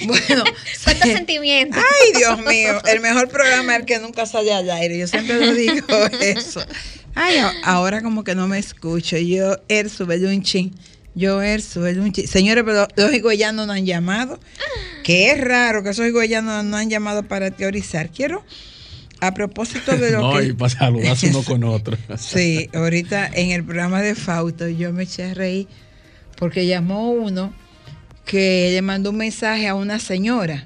Bueno, 0.08 0.44
¿Cuántos 0.84 1.10
sentimientos? 1.14 1.82
Ay, 1.84 2.14
Dios 2.18 2.40
mío, 2.46 2.80
el 2.86 3.00
mejor 3.00 3.28
programa 3.28 3.74
es 3.74 3.80
el 3.80 3.86
que 3.86 4.00
nunca 4.00 4.26
sale 4.26 4.54
al 4.54 4.70
aire. 4.70 5.00
Yo 5.00 5.08
siempre 5.08 5.40
lo 5.40 5.54
digo 5.54 5.88
eso. 6.22 6.64
Ay, 7.16 7.38
ahora 7.64 8.02
como 8.02 8.24
que 8.24 8.36
no 8.36 8.48
me 8.48 8.60
escucho. 8.60 9.18
Yo, 9.18 9.58
er, 9.68 9.90
sube 9.90 10.18
un 10.28 10.44
chin. 10.44 10.76
Yo, 11.16 11.42
er, 11.42 11.62
sube 11.62 12.00
un 12.00 12.12
chin. 12.12 12.28
Señores, 12.28 12.64
pero 12.66 12.88
los 12.96 13.14
higüeyanos 13.14 13.66
no 13.66 13.74
han 13.74 13.86
llamado. 13.86 14.40
Que 15.04 15.32
es 15.32 15.42
raro 15.42 15.82
que 15.82 15.90
esos 15.90 16.06
higüeyanos 16.08 16.64
no 16.66 16.78
han 16.78 16.90
llamado 16.90 17.24
para 17.24 17.52
teorizar. 17.52 18.10
Quiero, 18.10 18.44
a 19.28 19.34
propósito 19.34 19.96
de 19.98 20.12
lo 20.12 20.22
No, 20.34 20.38
que... 20.40 20.46
y 20.48 20.54
para 20.54 20.70
saludarse 20.70 21.28
uno 21.30 21.44
con 21.46 21.64
otro. 21.64 21.98
Sí, 22.18 22.70
ahorita 22.74 23.28
en 23.34 23.52
el 23.52 23.64
programa 23.64 24.02
de 24.02 24.16
Fausto 24.16 24.68
yo 24.68 24.92
me 24.94 25.04
eché 25.04 25.24
a 25.32 25.34
reír 25.34 25.68
porque 26.38 26.66
llamó 26.66 27.12
uno 27.12 27.54
que 28.26 28.70
le 28.72 28.82
mandó 28.82 29.12
un 29.12 29.18
mensaje 29.18 29.68
a 29.68 29.76
una 29.76 30.00
señora. 30.00 30.66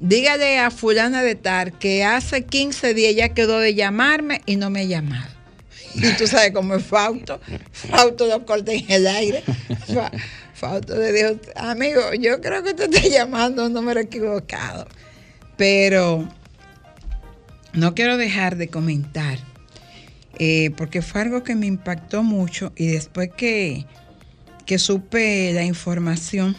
Dígale 0.00 0.58
a 0.58 0.70
fulana 0.70 1.22
de 1.22 1.34
tal 1.34 1.78
que 1.78 2.04
hace 2.04 2.44
15 2.44 2.94
días 2.94 3.14
ya 3.14 3.28
quedó 3.30 3.58
de 3.58 3.74
llamarme 3.74 4.42
y 4.46 4.56
no 4.56 4.70
me 4.70 4.80
ha 4.80 4.84
llamado. 4.84 5.28
Y 5.94 6.12
tú 6.18 6.26
sabes 6.26 6.50
cómo 6.52 6.74
es 6.74 6.84
Fausto. 6.84 7.40
Fausto 7.72 8.26
lo 8.26 8.44
corta 8.44 8.72
en 8.72 8.84
el 8.90 9.06
aire. 9.06 9.42
Fa- 9.92 10.10
Fausto 10.52 10.96
le 10.96 11.12
dijo, 11.12 11.40
amigo, 11.56 12.00
yo 12.20 12.40
creo 12.40 12.62
que 12.64 12.74
te 12.74 12.84
estoy 12.84 13.10
llamando 13.10 13.66
un 13.66 13.72
número 13.72 14.00
equivocado. 14.00 14.86
Pero 15.56 16.28
no 17.74 17.94
quiero 17.94 18.16
dejar 18.16 18.56
de 18.56 18.68
comentar 18.68 19.38
eh, 20.38 20.70
porque 20.76 21.02
fue 21.02 21.20
algo 21.20 21.44
que 21.44 21.54
me 21.54 21.66
impactó 21.66 22.22
mucho 22.22 22.72
y 22.76 22.86
después 22.86 23.30
que, 23.36 23.86
que 24.66 24.78
supe 24.78 25.52
la 25.52 25.64
información, 25.64 26.56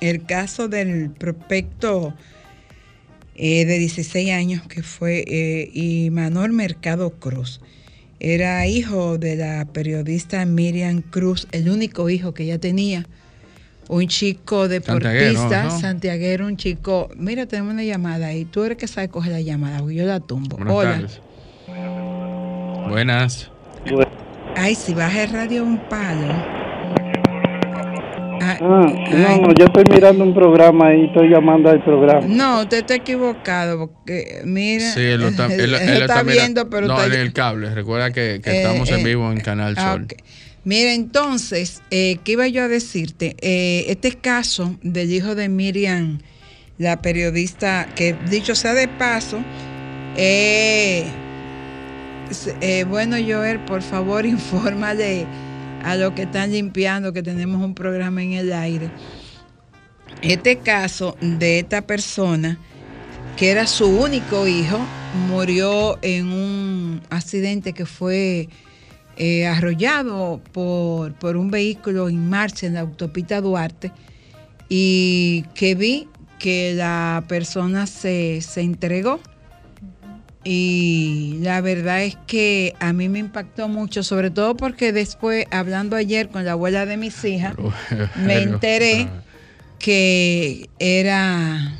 el 0.00 0.24
caso 0.26 0.68
del 0.68 1.10
prospecto 1.10 2.14
eh, 3.36 3.64
de 3.64 3.78
16 3.78 4.30
años 4.32 4.66
que 4.66 4.82
fue 4.82 5.24
eh, 5.28 5.70
Imanol 5.72 6.52
Mercado 6.52 7.18
Cruz. 7.18 7.60
Era 8.18 8.66
hijo 8.66 9.18
de 9.18 9.36
la 9.36 9.64
periodista 9.66 10.44
Miriam 10.46 11.02
Cruz, 11.02 11.46
el 11.52 11.68
único 11.68 12.08
hijo 12.10 12.32
que 12.32 12.44
ella 12.44 12.58
tenía. 12.58 13.06
Un 13.88 14.06
chico 14.08 14.66
deportista, 14.68 15.12
Santiaguero, 15.12 15.64
¿no? 15.64 15.78
santiaguero, 15.78 16.46
un 16.46 16.56
chico. 16.56 17.08
Mira, 17.16 17.46
tenemos 17.46 17.74
una 17.74 17.84
llamada 17.84 18.28
ahí. 18.28 18.44
Tú 18.46 18.64
eres 18.64 18.78
que 18.78 18.86
sabe 18.86 19.08
coger 19.08 19.32
la 19.32 19.40
llamada, 19.40 19.78
porque 19.80 19.94
yo 19.96 20.04
la 20.06 20.20
tumbo. 20.20 20.56
Buenas 20.56 20.74
Hola. 20.74 20.90
tardes. 20.92 21.20
Buenas. 22.88 23.50
Ay, 24.56 24.74
si 24.74 24.94
baja 24.94 25.24
el 25.24 25.30
radio 25.30 25.64
un 25.64 25.78
palo. 25.88 26.32
Ah, 28.46 28.58
Ah, 28.60 28.82
ay. 28.86 29.40
no, 29.40 29.48
no, 29.48 29.54
yo 29.54 29.64
estoy 29.66 29.84
mirando 29.90 30.22
un 30.24 30.34
programa 30.34 30.94
y 30.94 31.06
estoy 31.06 31.28
llamando 31.30 31.70
al 31.70 31.82
programa. 31.82 32.26
No, 32.26 32.60
usted 32.62 32.78
está 32.78 32.94
equivocado, 32.94 33.78
porque 33.88 34.42
mira, 34.44 34.92
Sí, 34.92 35.00
él 35.00 35.20
lo 35.22 35.28
está, 35.28 35.46
él- 35.46 35.60
él 35.60 35.74
él 35.74 36.02
está 36.02 36.22
mira- 36.22 36.42
viendo, 36.42 36.68
pero 36.68 36.86
no, 36.86 36.94
está- 37.00 37.14
en 37.14 37.20
el 37.20 37.32
cable. 37.32 37.74
Recuerda 37.74 38.10
que, 38.12 38.40
que 38.44 38.50
Eh, 38.50 38.56
estamos 38.62 38.90
en 38.90 39.00
eh, 39.00 39.04
vivo 39.04 39.32
en 39.32 39.40
Canal 39.40 39.74
ah, 39.78 39.92
Sol. 39.92 40.04
ok. 40.04 40.12
Mira, 40.64 40.94
entonces, 40.94 41.82
eh, 41.90 42.18
¿qué 42.24 42.32
iba 42.32 42.48
yo 42.48 42.62
a 42.62 42.68
decirte? 42.68 43.36
Eh, 43.40 43.84
este 43.88 44.16
caso 44.16 44.76
del 44.82 45.12
hijo 45.12 45.34
de 45.34 45.50
Miriam, 45.50 46.20
la 46.78 47.02
periodista, 47.02 47.86
que 47.94 48.14
dicho 48.30 48.54
sea 48.54 48.72
de 48.72 48.88
paso, 48.88 49.42
eh, 50.16 51.04
bueno, 52.88 53.16
Joel, 53.16 53.60
por 53.60 53.82
favor, 53.82 54.24
infórmale 54.26 55.26
a 55.82 55.96
los 55.96 56.12
que 56.14 56.22
están 56.22 56.52
limpiando 56.52 57.12
que 57.12 57.22
tenemos 57.22 57.62
un 57.62 57.74
programa 57.74 58.22
en 58.22 58.32
el 58.32 58.50
aire. 58.52 58.88
Este 60.22 60.56
caso 60.56 61.14
de 61.20 61.58
esta 61.58 61.82
persona, 61.82 62.58
que 63.36 63.50
era 63.50 63.66
su 63.66 63.86
único 63.86 64.46
hijo, 64.46 64.78
murió 65.28 65.98
en 66.00 66.32
un 66.32 67.02
accidente 67.10 67.74
que 67.74 67.84
fue 67.84 68.48
eh, 69.16 69.46
arrollado 69.46 70.40
por, 70.52 71.14
por 71.14 71.36
un 71.36 71.50
vehículo 71.50 72.08
en 72.08 72.28
marcha 72.28 72.66
en 72.66 72.74
la 72.74 72.80
autopista 72.80 73.40
Duarte 73.40 73.92
y 74.68 75.44
que 75.54 75.74
vi 75.74 76.08
que 76.38 76.74
la 76.74 77.24
persona 77.28 77.86
se, 77.86 78.40
se 78.40 78.60
entregó. 78.60 79.20
Y 80.46 81.38
la 81.40 81.62
verdad 81.62 82.02
es 82.02 82.18
que 82.26 82.74
a 82.78 82.92
mí 82.92 83.08
me 83.08 83.18
impactó 83.18 83.66
mucho, 83.66 84.02
sobre 84.02 84.30
todo 84.30 84.54
porque 84.56 84.92
después, 84.92 85.46
hablando 85.50 85.96
ayer 85.96 86.28
con 86.28 86.44
la 86.44 86.52
abuela 86.52 86.84
de 86.84 86.98
mis 86.98 87.24
hijas, 87.24 87.54
me 88.16 88.42
enteré 88.42 89.08
que 89.78 90.68
era 90.78 91.74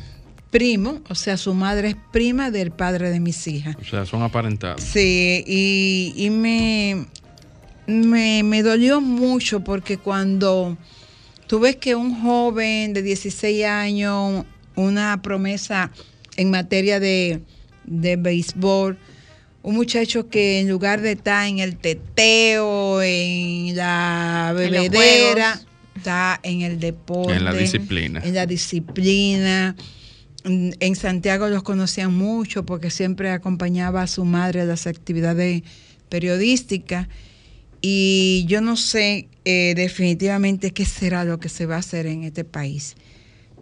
primo, 0.50 1.02
o 1.10 1.14
sea, 1.14 1.36
su 1.36 1.52
madre 1.52 1.88
es 1.88 1.96
prima 2.12 2.50
del 2.50 2.70
padre 2.70 3.10
de 3.10 3.18
mis 3.18 3.46
hijas. 3.48 3.76
O 3.80 3.84
sea, 3.84 4.06
son 4.06 4.22
aparentados. 4.22 4.80
Sí, 4.80 5.42
y, 5.46 6.14
y 6.16 6.30
me, 6.30 7.06
me, 7.86 8.42
me 8.42 8.62
dolió 8.62 9.00
mucho 9.00 9.60
porque 9.60 9.98
cuando 9.98 10.76
tú 11.46 11.60
ves 11.60 11.76
que 11.76 11.94
un 11.94 12.20
joven 12.20 12.92
de 12.92 13.02
16 13.02 13.64
años, 13.64 14.44
una 14.76 15.20
promesa 15.22 15.90
en 16.36 16.50
materia 16.50 17.00
de, 17.00 17.40
de 17.84 18.16
béisbol, 18.16 18.98
un 19.62 19.74
muchacho 19.74 20.28
que 20.28 20.60
en 20.60 20.68
lugar 20.68 21.00
de 21.00 21.12
estar 21.12 21.46
en 21.48 21.58
el 21.58 21.76
teteo, 21.76 23.00
en 23.00 23.74
la 23.74 24.52
bebedera, 24.54 25.60
está 25.96 26.38
en 26.42 26.60
el 26.62 26.78
deporte. 26.78 27.34
En 27.34 27.44
la 27.44 27.52
disciplina. 27.54 28.20
En 28.22 28.34
la 28.34 28.46
disciplina. 28.46 29.74
En 30.44 30.94
Santiago 30.94 31.48
los 31.48 31.62
conocían 31.62 32.12
mucho 32.12 32.66
porque 32.66 32.90
siempre 32.90 33.30
acompañaba 33.30 34.02
a 34.02 34.06
su 34.06 34.26
madre 34.26 34.60
a 34.60 34.64
las 34.66 34.86
actividades 34.86 35.62
periodísticas. 36.10 37.08
Y 37.86 38.46
yo 38.48 38.62
no 38.62 38.78
sé 38.78 39.28
eh, 39.44 39.74
definitivamente 39.76 40.70
qué 40.70 40.86
será 40.86 41.22
lo 41.26 41.38
que 41.38 41.50
se 41.50 41.66
va 41.66 41.76
a 41.76 41.80
hacer 41.80 42.06
en 42.06 42.24
este 42.24 42.42
país. 42.42 42.94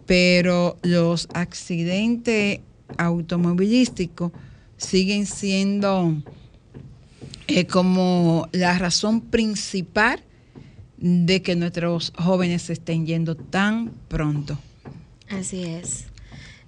Pero 0.05 0.77
los 0.81 1.27
accidentes 1.33 2.61
automovilísticos 2.97 4.31
siguen 4.77 5.25
siendo 5.25 6.23
eh, 7.49 7.67
como 7.67 8.47
la 8.53 8.77
razón 8.77 9.19
principal 9.19 10.23
de 10.95 11.41
que 11.41 11.57
nuestros 11.57 12.13
jóvenes 12.17 12.61
se 12.61 12.73
estén 12.73 13.05
yendo 13.05 13.35
tan 13.35 13.91
pronto. 14.07 14.57
Así 15.27 15.63
es. 15.63 16.05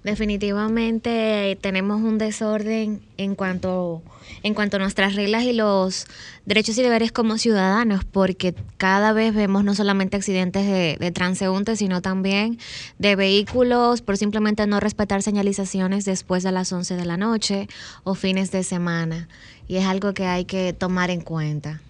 Definitivamente 0.06 1.50
eh, 1.50 1.56
tenemos 1.56 2.00
un 2.00 2.16
desorden 2.16 3.00
en 3.16 3.34
cuanto, 3.34 4.04
en 4.44 4.54
cuanto 4.54 4.76
a 4.76 4.78
nuestras 4.78 5.16
reglas 5.16 5.42
y 5.42 5.52
los 5.52 6.06
derechos 6.44 6.78
y 6.78 6.82
deberes 6.82 7.10
como 7.10 7.38
ciudadanos, 7.38 8.04
porque 8.04 8.54
cada 8.76 9.12
vez 9.12 9.34
vemos 9.34 9.64
no 9.64 9.74
solamente 9.74 10.16
accidentes 10.16 10.64
de, 10.64 10.96
de 11.00 11.10
transeúntes, 11.10 11.80
sino 11.80 12.02
también 12.02 12.56
de 13.00 13.16
vehículos 13.16 14.00
por 14.00 14.16
simplemente 14.16 14.64
no 14.68 14.78
respetar 14.78 15.22
señalizaciones 15.22 16.04
después 16.04 16.44
de 16.44 16.52
las 16.52 16.72
11 16.72 16.94
de 16.94 17.04
la 17.04 17.16
noche 17.16 17.66
o 18.04 18.14
fines 18.14 18.52
de 18.52 18.62
semana. 18.62 19.26
Y 19.66 19.74
es 19.74 19.86
algo 19.86 20.14
que 20.14 20.26
hay 20.26 20.44
que 20.44 20.72
tomar 20.72 21.10
en 21.10 21.20
cuenta. 21.20 21.80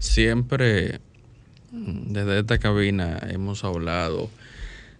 Siempre 0.00 0.98
mm, 1.70 2.14
desde 2.14 2.40
esta 2.40 2.58
cabina 2.58 3.20
hemos 3.30 3.62
hablado 3.62 4.28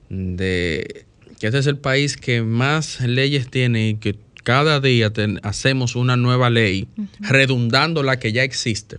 de 0.08 1.09
que 1.40 1.46
este 1.48 1.58
es 1.58 1.66
el 1.66 1.78
país 1.78 2.16
que 2.16 2.42
más 2.42 3.00
leyes 3.00 3.48
tiene 3.50 3.88
y 3.88 3.94
que 3.96 4.16
cada 4.44 4.78
día 4.80 5.10
ten- 5.12 5.40
hacemos 5.42 5.96
una 5.96 6.16
nueva 6.16 6.48
ley 6.50 6.86
redundando 7.18 8.02
la 8.02 8.18
que 8.18 8.32
ya 8.32 8.42
existe 8.44 8.98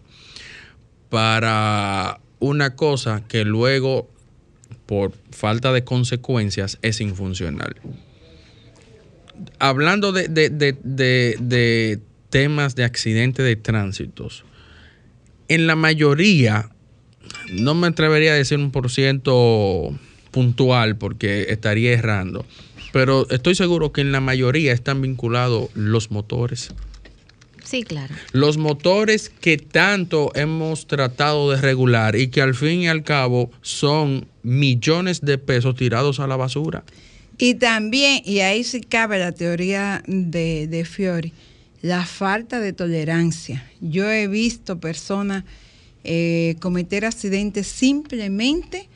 para 1.09 2.19
una 2.39 2.75
cosa 2.75 3.23
que 3.27 3.45
luego 3.45 4.09
por 4.85 5.13
falta 5.31 5.71
de 5.71 5.83
consecuencias 5.83 6.77
es 6.81 6.99
infuncional. 7.01 7.75
Hablando 9.59 10.11
de, 10.11 10.27
de- 10.27 10.49
de- 10.49 10.77
de- 10.83 11.37
de 11.39 11.99
temas 12.29 12.75
de 12.75 12.83
accidentes 12.83 13.45
de 13.45 13.55
tránsitos, 13.55 14.43
en 15.47 15.67
la 15.67 15.75
mayoría, 15.75 16.69
no 17.51 17.75
me 17.75 17.87
atrevería 17.87 18.31
a 18.31 18.35
decir 18.35 18.57
un 18.57 18.71
por 18.71 18.89
ciento 18.89 19.97
puntual 20.31 20.97
porque 20.97 21.47
estaría 21.49 21.91
errando, 21.93 22.45
pero 22.91 23.29
estoy 23.29 23.55
seguro 23.55 23.91
que 23.91 24.01
en 24.01 24.11
la 24.11 24.21
mayoría 24.21 24.73
están 24.73 25.01
vinculados 25.01 25.69
los 25.75 26.11
motores. 26.11 26.73
Sí, 27.63 27.83
claro. 27.83 28.13
Los 28.33 28.57
motores 28.57 29.29
que 29.29 29.57
tanto 29.57 30.31
hemos 30.35 30.87
tratado 30.87 31.51
de 31.51 31.61
regular 31.61 32.15
y 32.15 32.27
que 32.27 32.41
al 32.41 32.55
fin 32.55 32.81
y 32.81 32.87
al 32.87 33.03
cabo 33.03 33.51
son 33.61 34.27
millones 34.43 35.21
de 35.21 35.37
pesos 35.37 35.75
tirados 35.75 36.19
a 36.19 36.27
la 36.27 36.35
basura. 36.35 36.83
Y 37.37 37.55
también, 37.55 38.21
y 38.25 38.39
ahí 38.39 38.63
sí 38.63 38.81
cabe 38.81 39.19
la 39.19 39.31
teoría 39.31 40.03
de, 40.05 40.67
de 40.67 40.85
Fiori, 40.85 41.33
la 41.81 42.05
falta 42.05 42.59
de 42.59 42.73
tolerancia. 42.73 43.65
Yo 43.79 44.09
he 44.11 44.27
visto 44.27 44.79
personas 44.79 45.43
eh, 46.03 46.55
cometer 46.59 47.05
accidentes 47.05 47.67
simplemente 47.67 48.89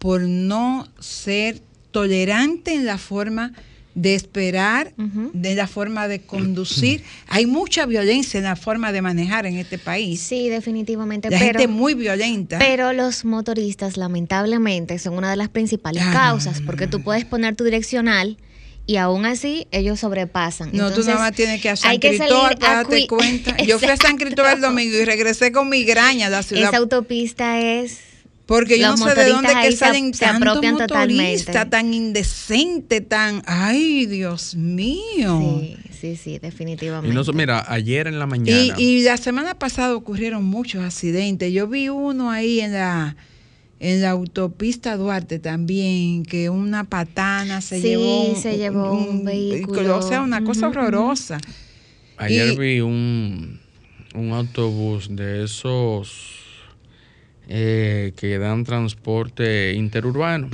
por 0.00 0.22
no 0.22 0.88
ser 0.98 1.60
tolerante 1.92 2.72
en 2.72 2.86
la 2.86 2.96
forma 2.96 3.52
de 3.94 4.14
esperar, 4.14 4.94
de 4.96 5.54
la 5.54 5.66
forma 5.66 6.08
de 6.08 6.20
conducir. 6.22 7.02
Hay 7.28 7.44
mucha 7.44 7.84
violencia 7.84 8.38
en 8.38 8.44
la 8.44 8.56
forma 8.56 8.92
de 8.92 9.02
manejar 9.02 9.44
en 9.44 9.58
este 9.58 9.78
país. 9.78 10.20
Sí, 10.20 10.48
definitivamente. 10.48 11.28
La 11.28 11.38
pero, 11.38 11.58
gente 11.58 11.68
muy 11.68 11.92
violenta. 11.92 12.58
Pero 12.58 12.94
los 12.94 13.26
motoristas, 13.26 13.98
lamentablemente, 13.98 14.98
son 14.98 15.18
una 15.18 15.30
de 15.30 15.36
las 15.36 15.50
principales 15.50 16.02
Ah, 16.06 16.12
causas, 16.12 16.62
porque 16.64 16.86
tú 16.86 17.02
puedes 17.02 17.26
poner 17.26 17.56
tu 17.56 17.64
direccional 17.64 18.38
y 18.86 18.96
aún 18.96 19.26
así 19.26 19.66
ellos 19.70 20.00
sobrepasan. 20.00 20.68
No, 20.68 20.84
tú 20.84 20.88
Entonces, 20.88 21.06
nada 21.08 21.20
más 21.20 21.32
tienes 21.32 21.60
que 21.60 21.68
a 21.68 21.76
San 21.76 21.90
hay 21.90 21.98
que 21.98 22.16
Cristóbal 22.16 22.42
salir 22.42 22.58
para 22.58 22.72
a 22.72 22.76
darte 22.76 23.06
cuenta. 23.06 23.56
Yo 23.64 23.78
fui 23.78 23.88
a 23.88 23.98
San 23.98 24.16
Cristóbal 24.16 24.54
el 24.54 24.60
domingo 24.62 24.96
y 24.96 25.04
regresé 25.04 25.52
con 25.52 25.68
migraña 25.68 26.28
a 26.28 26.30
la 26.30 26.42
ciudad. 26.42 26.68
Esa 26.68 26.78
autopista 26.78 27.60
es... 27.60 28.09
Porque 28.50 28.80
yo 28.80 28.88
los 28.90 28.98
no 28.98 29.08
sé 29.08 29.14
de 29.14 29.28
dónde 29.28 29.48
motoristas 29.48 29.64
que 29.64 29.70
se- 29.70 29.76
salen 29.78 30.12
se 30.12 30.32
motoristas, 30.32 30.86
totalmente. 30.88 31.64
tan 31.66 31.94
indecente, 31.94 33.00
tan... 33.00 33.42
Ay, 33.46 34.06
Dios 34.06 34.56
mío. 34.56 35.60
Sí, 35.62 35.76
sí, 36.00 36.16
sí, 36.16 36.30
Y 36.32 36.38
definitivamente. 36.40 37.14
no, 37.14 37.22
so- 37.22 37.32
mira, 37.32 37.64
ayer 37.72 38.08
en 38.08 38.18
la 38.18 38.26
mañana. 38.26 38.74
Y, 38.76 38.82
y 38.82 39.02
la 39.04 39.16
semana 39.18 39.54
pasada 39.56 39.94
ocurrieron 39.94 40.44
muchos 40.44 40.82
accidentes. 40.82 41.52
Yo 41.52 41.68
vi 41.68 41.90
uno 41.90 42.32
ahí 42.32 42.60
en 42.60 42.72
la 42.72 43.14
en 43.78 44.02
la 44.02 44.10
autopista 44.10 44.96
Duarte 44.96 45.38
también, 45.38 46.24
que 46.24 46.50
una 46.50 46.82
patana 46.84 47.60
se 47.60 47.76
Sí, 47.80 47.88
llevó 47.90 48.34
se 48.36 48.58
llevó 48.58 48.92
un 48.94 49.24
vehículo. 49.24 49.96
O 49.98 50.02
sea, 50.02 50.22
una 50.22 50.42
cosa 50.42 50.66
horrorosa. 50.68 51.38
Ayer 52.16 52.52
Y- 52.52 52.58
vi 52.58 52.80
un, 52.80 53.60
un 54.16 54.32
autobús 54.32 55.08
de 55.14 55.44
esos 55.44 56.39
eh, 57.52 58.12
que 58.16 58.38
dan 58.38 58.62
transporte 58.62 59.72
interurbano, 59.74 60.48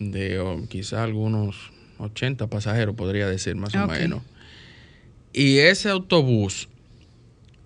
de 0.00 0.40
oh, 0.40 0.66
quizás 0.68 0.98
algunos 0.98 1.70
80 1.98 2.48
pasajeros, 2.48 2.96
podría 2.96 3.28
decir 3.28 3.54
más 3.54 3.72
o 3.76 3.86
menos. 3.86 4.22
Y 5.32 5.58
ese 5.58 5.88
autobús, 5.88 6.68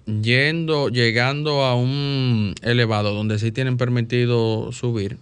yendo, 0.04 0.90
llegando 0.90 1.64
a 1.64 1.74
un 1.74 2.54
elevado 2.60 3.14
donde 3.14 3.38
sí 3.38 3.50
tienen 3.50 3.78
permitido 3.78 4.70
subir, 4.70 5.16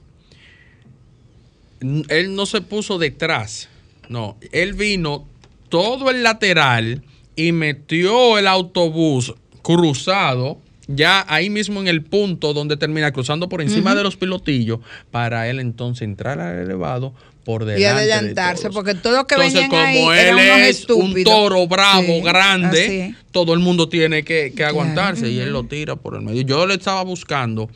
él 1.81 2.35
no 2.35 2.45
se 2.47 2.61
puso 2.61 2.99
detrás, 2.99 3.69
no, 4.09 4.37
él 4.51 4.73
vino 4.73 5.29
todo 5.69 6.11
el 6.11 6.25
lateral 6.25 7.05
y 7.37 7.53
metió 7.53 8.37
el 8.37 8.49
autobús 8.49 9.33
cruzado 9.62 10.59
ya 10.95 11.24
ahí 11.28 11.51
mismo 11.51 11.80
en 11.80 11.88
el 11.88 12.03
punto 12.03 12.53
donde 12.53 12.76
termina 12.76 13.12
cruzando 13.12 13.49
por 13.49 13.62
encima 13.62 13.95
de 13.95 14.03
los 14.03 14.16
pilotillos, 14.16 14.80
para 15.11 15.49
él 15.49 15.59
entonces 15.61 16.03
entrar 16.03 16.38
al 16.40 16.59
elevado 16.59 17.12
por 17.45 17.64
delante. 17.64 17.82
Y 17.82 17.84
adelantarse, 17.86 18.70
porque 18.70 18.95
todo 18.95 19.16
lo 19.16 19.26
que 19.26 19.34
Entonces, 19.34 19.55
venían 19.68 19.70
como 19.70 19.82
ahí 20.11 20.20
él 20.28 20.38
eran 20.38 20.57
unos 20.59 20.68
es 20.68 20.88
un 20.90 21.24
toro 21.24 21.66
bravo, 21.66 22.03
Sí, 22.07 22.20
grande, 22.22 23.14
todo 23.32 23.53
el 23.55 23.59
mundo 23.61 23.88
tiene 23.88 24.22
que, 24.22 24.53
que 24.55 24.64
aguantarse 24.64 25.28
y 25.30 25.38
él 25.40 25.53
lo 25.53 25.64
tira 25.64 25.97
por 25.97 26.14
el 26.14 26.22
medio. 26.22 26.43
Yo 26.43 26.66
le 26.66 26.74
estaba 26.74 27.03
buscando. 27.03 27.68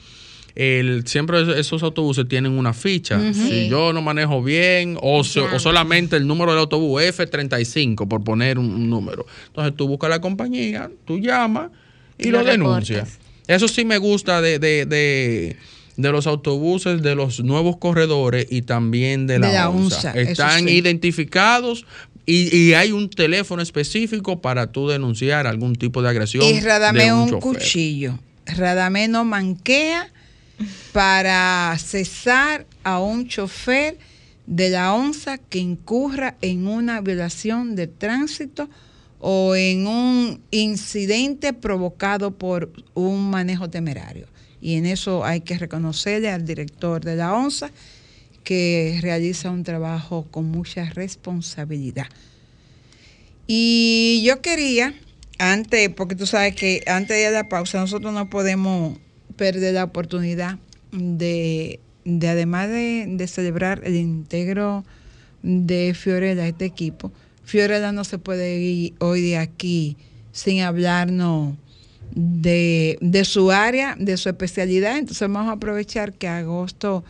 El, 0.55 1.07
siempre 1.07 1.61
esos 1.61 1.83
autobuses 1.83 2.27
tienen 2.29 2.53
una 2.53 2.73
ficha. 2.73 3.21
Si 3.35 3.69
yo 3.69 3.93
no 3.93 4.01
manejo 4.01 4.43
bien 4.43 4.97
o, 5.03 5.23
so- 5.23 5.49
o 5.55 5.59
solamente 5.59 6.17
el 6.17 6.27
número 6.27 6.53
del 6.53 6.61
autobús 6.61 7.03
F35, 7.03 8.09
por 8.09 8.25
poner 8.25 8.59
un, 8.59 8.71
un 8.71 8.89
número. 8.89 9.27
Entonces 9.49 9.75
tú 9.77 9.87
buscas 9.87 10.09
la 10.09 10.21
compañía, 10.21 10.91
tú 11.05 11.19
llamas 11.19 11.71
y, 12.19 12.29
Y 12.29 12.31
lo, 12.31 12.43
reportas. 12.43 13.19
Eso 13.47 13.69
sí 13.69 13.85
me 13.85 13.99
gusta 13.99 14.41
de, 14.41 14.59
de, 14.59 14.87
de, 14.87 15.57
de 15.97 16.13
los 16.13 16.27
autobuses, 16.27 17.03
de 17.03 17.15
los 17.15 17.41
nuevos 17.41 17.77
corredores 17.77 18.47
y 18.51 18.63
también 18.63 19.27
de 19.27 19.39
la, 19.39 19.49
De 19.49 19.55
la 19.55 20.21
Están 20.21 20.65
sí. 20.65 20.71
identificados 20.71 21.87
y, 22.27 22.55
y 22.57 22.75
hay 22.75 22.91
un 22.91 23.09
teléfono 23.09 23.63
específico 23.63 24.41
para 24.41 24.73
tú 24.73 24.89
denunciar 24.89 25.47
algún 25.47 25.77
tipo 25.77 26.03
de 26.03 26.09
agresión. 26.09 26.45
Y 26.45 26.61
Radamé 26.61 27.13
un, 27.13 27.31
chofer. 27.31 27.41
cuchillo. 27.41 28.19
Radamé 28.47 29.07
no 29.07 29.25
manquea 29.25 30.11
para 30.93 31.77
cesar 31.79 32.67
a 32.83 32.99
un 32.99 33.29
chofer 33.29 33.97
de 34.47 34.71
la 34.71 34.93
ONSA 34.95 35.39
que 35.39 35.59
incurra 35.59 36.37
en 36.41 36.67
una 36.67 37.01
violación 37.01 37.77
de 37.77 37.87
tránsito 37.87 38.69
o 39.29 39.57
en 39.57 39.89
un 39.89 40.41
incidente 40.53 41.53
provocado 41.53 42.31
por 42.31 42.71
un 42.95 43.29
manejo 43.29 43.69
temerario. 43.69 44.29
Y 44.61 44.75
en 44.75 44.87
eso 44.87 45.25
hay 45.25 45.41
que 45.41 45.59
reconocerle 45.59 46.31
al 46.31 46.45
director 46.45 47.05
de 47.05 47.17
la 47.17 47.35
ONSA 47.35 47.73
que 48.45 49.01
realiza 49.03 49.51
un 49.51 49.65
trabajo 49.65 50.29
con 50.31 50.45
mucha 50.45 50.85
responsabilidad. 50.91 52.07
Y 53.49 54.23
yo 54.25 54.41
quería, 54.43 54.95
antes, 55.41 55.89
porque 55.89 56.15
tú 56.15 56.27
sabes 56.27 56.55
que 56.55 56.85
antes 56.87 57.17
de 57.17 57.29
la 57.33 57.49
pausa, 57.49 57.81
nosotros 57.81 58.13
no 58.13 58.31
podemos 58.31 58.97
perder 59.35 59.75
la 59.75 59.83
oportunidad 59.83 60.61
de, 60.93 61.81
de 62.05 62.29
además 62.29 62.69
de, 62.69 63.27
celebrar 63.27 63.83
el 63.83 63.97
integro 63.97 64.85
de 65.43 65.95
Fiorella, 65.99 66.47
este 66.47 66.65
equipo, 66.65 67.11
Fiorella 67.47 67.93
no 67.93 68.05
se 68.05 68.19
puede 68.19 68.59
ir 68.59 68.95
hoy 68.99 69.23
de 69.23 69.39
aquí 69.39 69.97
sin 70.33 70.61
hablarnos 70.61 71.55
de, 72.15 72.99
de 73.01 73.25
su 73.25 73.51
área, 73.51 73.97
de 73.99 74.17
su 74.19 74.29
especialidad. 74.29 74.99
Entonces 74.99 75.27
vamos 75.29 75.49
a 75.49 75.53
aprovechar 75.53 76.13
que 76.13 76.29
agosto 76.29 77.05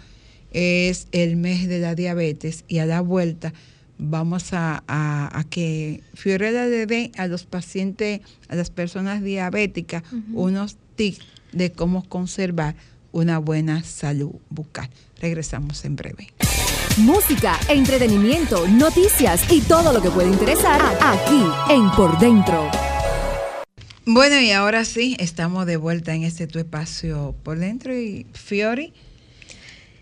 es 0.53 1.09
el 1.13 1.37
mes 1.37 1.69
de 1.69 1.81
la 1.81 1.95
diabetes 1.95 2.65
y 2.69 2.79
a 2.79 2.87
la 2.87 3.01
vuelta 3.01 3.53
vamos 3.99 4.53
a, 4.53 4.85
a- 4.87 5.39
a 5.39 5.45
que 5.45 6.03
Fiorella 6.15 6.67
le 6.67 6.87
dé 6.87 7.13
a 7.17 7.27
los 7.27 7.45
pacientes, 7.45 8.21
a 8.49 8.55
las 8.55 8.71
personas 8.71 9.23
diabéticas, 9.23 10.03
unos 10.33 10.77
tips 10.97 11.21
de 11.53 11.73
cómo 11.73 12.07
conservar 12.09 12.77
una 13.13 13.39
buena 13.39 13.83
salud 13.85 14.33
bucal. 14.51 14.91
Regresamos 15.21 15.85
en 15.87 15.97
breve. 15.97 16.29
Música, 16.97 17.59
entretenimiento, 17.69 18.67
noticias 18.69 19.53
y 19.53 19.61
todo 19.61 19.93
lo 19.93 20.01
que 20.01 20.11
puede 20.11 20.31
interesar 20.31 20.81
aquí 21.03 21.43
en 21.69 21.91
Por 21.91 22.19
Dentro. 22.19 22.71
Bueno, 24.07 24.41
y 24.41 24.51
ahora 24.53 24.83
sí, 24.87 25.15
estamos 25.19 25.67
de 25.67 25.77
vuelta 25.77 26.15
en 26.15 26.23
este 26.23 26.47
tu 26.47 26.59
espacio 26.59 27.35
por 27.43 27.59
dentro. 27.59 27.95
Y 27.95 28.25
Fiori, 28.33 28.95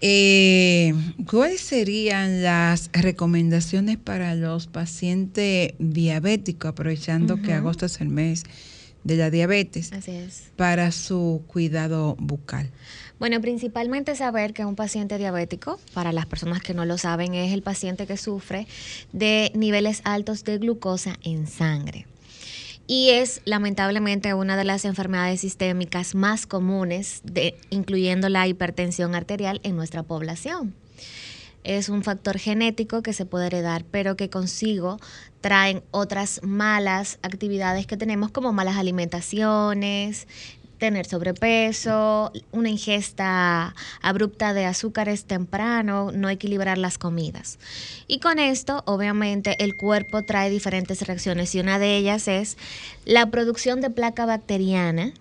eh, 0.03 0.95
¿cuáles 1.29 1.63
serían 1.63 2.45
las 2.45 2.91
recomendaciones 2.93 3.97
para 3.97 4.37
los 4.37 4.69
pacientes 4.69 5.73
diabéticos, 5.81 6.69
aprovechando 6.71 7.43
que 7.43 7.55
agosto 7.55 7.87
es 7.87 8.01
el 8.01 8.09
mes 8.09 8.45
de 9.03 9.17
la 9.17 9.31
diabetes, 9.31 9.93
Así 9.93 10.13
es. 10.13 10.45
para 10.55 10.93
su 10.93 11.43
cuidado 11.49 12.15
bucal? 12.21 12.71
Bueno, 13.19 13.41
principalmente 13.41 14.17
saber 14.17 14.53
que 14.53 14.65
un 14.65 14.75
paciente 14.75 15.19
diabético, 15.19 15.79
para 15.93 16.13
las 16.13 16.27
personas 16.27 16.61
que 16.63 16.75
no 16.75 16.85
lo 16.85 16.99
saben, 16.99 17.35
es 17.35 17.53
el 17.53 17.63
paciente 17.63 18.07
que 18.07 18.17
sufre 18.17 18.67
de 19.13 19.53
niveles 19.55 20.03
altos 20.05 20.45
de 20.45 20.59
glucosa 20.59 21.17
en 21.23 21.47
sangre. 21.47 22.07
Y 22.87 23.11
es 23.11 23.41
lamentablemente 23.45 24.35
una 24.35 24.57
de 24.57 24.65
las 24.65 24.85
enfermedades 24.85 25.41
sistémicas 25.41 26.15
más 26.15 26.47
comunes, 26.47 27.23
incluyendo 27.71 28.29
la 28.29 28.47
hipertensión 28.47 29.15
arterial 29.15 29.61
en 29.63 29.77
nuestra 29.77 30.03
población. 30.03 30.75
Es 31.63 31.89
un 31.89 32.03
factor 32.03 32.39
genético 32.39 33.03
que 33.03 33.15
se 33.15 33.25
puede 33.25 33.47
heredar, 33.47 33.85
pero 33.91 34.17
que 34.17 34.29
consigo 34.29 34.99
traen 35.41 35.83
otras 35.93 36.43
malas 36.43 37.19
actividades 37.23 37.87
que 37.87 37.97
tenemos, 37.97 38.31
como 38.31 38.53
malas 38.53 38.77
alimentaciones, 38.77 40.27
tener 40.85 41.07
sobrepeso, 41.07 42.31
una 42.53 42.69
ingesta 42.69 43.75
abrupta 44.03 44.53
de 44.53 44.67
azúcares 44.67 45.25
temprano, 45.25 46.13
no 46.13 46.29
equilibrar 46.29 46.77
las 46.77 46.99
comidas. 46.99 47.59
Y 48.07 48.19
con 48.19 48.39
esto, 48.39 48.83
obviamente, 48.85 49.57
el 49.65 49.79
cuerpo 49.79 50.25
trae 50.25 50.51
diferentes 50.51 51.01
reacciones 51.01 51.55
y 51.55 51.61
una 51.61 51.79
de 51.79 51.97
ellas 51.97 52.29
es 52.29 52.59
la 53.07 53.31
producción 53.31 53.81
de 53.81 53.89
placa 53.89 54.27
bacteriana 54.27 55.15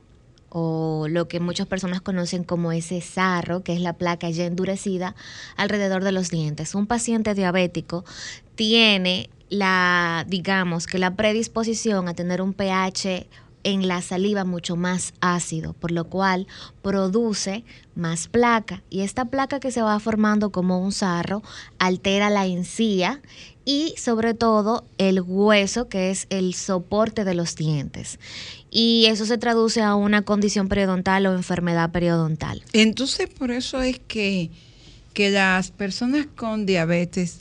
o 0.50 1.08
lo 1.10 1.30
que 1.30 1.40
muchas 1.40 1.66
personas 1.66 2.02
conocen 2.02 2.44
como 2.44 2.74
ese 2.74 3.00
sarro, 3.00 3.64
que 3.64 3.72
es 3.72 3.80
la 3.80 3.94
placa 3.94 4.30
ya 4.30 4.44
endurecida 4.44 5.16
alrededor 5.56 6.04
de 6.04 6.12
los 6.12 6.30
dientes. 6.30 6.76
Un 6.76 6.88
paciente 6.88 7.36
diabético 7.36 8.04
tiene 8.56 9.30
la, 9.48 10.26
digamos, 10.28 10.88
que 10.88 11.00
la 11.00 11.16
predisposición 11.16 12.10
a 12.10 12.16
tener 12.16 12.42
un 12.42 12.54
pH 12.54 13.28
en 13.64 13.88
la 13.88 14.02
saliva 14.02 14.46
mucho 14.46 14.76
más 14.76 15.14
ácido, 15.22 15.74
por 15.74 15.92
lo 15.92 16.06
cual 16.06 16.48
produce 16.82 17.64
más 17.96 18.28
placa. 18.28 18.84
Y 18.90 19.02
esta 19.02 19.26
placa 19.26 19.60
que 19.60 19.72
se 19.72 19.82
va 19.82 20.00
formando 20.00 20.52
como 20.52 20.80
un 20.80 20.92
sarro 20.92 21.44
altera 21.80 22.30
la 22.30 22.46
encía 22.46 23.22
y 23.66 23.94
sobre 23.98 24.34
todo 24.34 24.86
el 24.98 25.22
hueso, 25.22 25.88
que 25.88 26.12
es 26.12 26.28
el 26.30 26.54
soporte 26.54 27.24
de 27.24 27.34
los 27.34 27.56
dientes. 27.56 28.20
Y 28.70 29.06
eso 29.08 29.26
se 29.26 29.38
traduce 29.38 29.82
a 29.82 29.96
una 29.96 30.24
condición 30.24 30.68
periodontal 30.68 31.26
o 31.28 31.34
enfermedad 31.34 31.92
periodontal. 31.92 32.64
Entonces, 32.74 33.30
por 33.30 33.52
eso 33.52 33.82
es 33.82 34.00
que, 34.08 34.50
que 35.14 35.30
las 35.30 35.72
personas 35.72 36.26
con 36.36 36.66
diabetes 36.66 37.40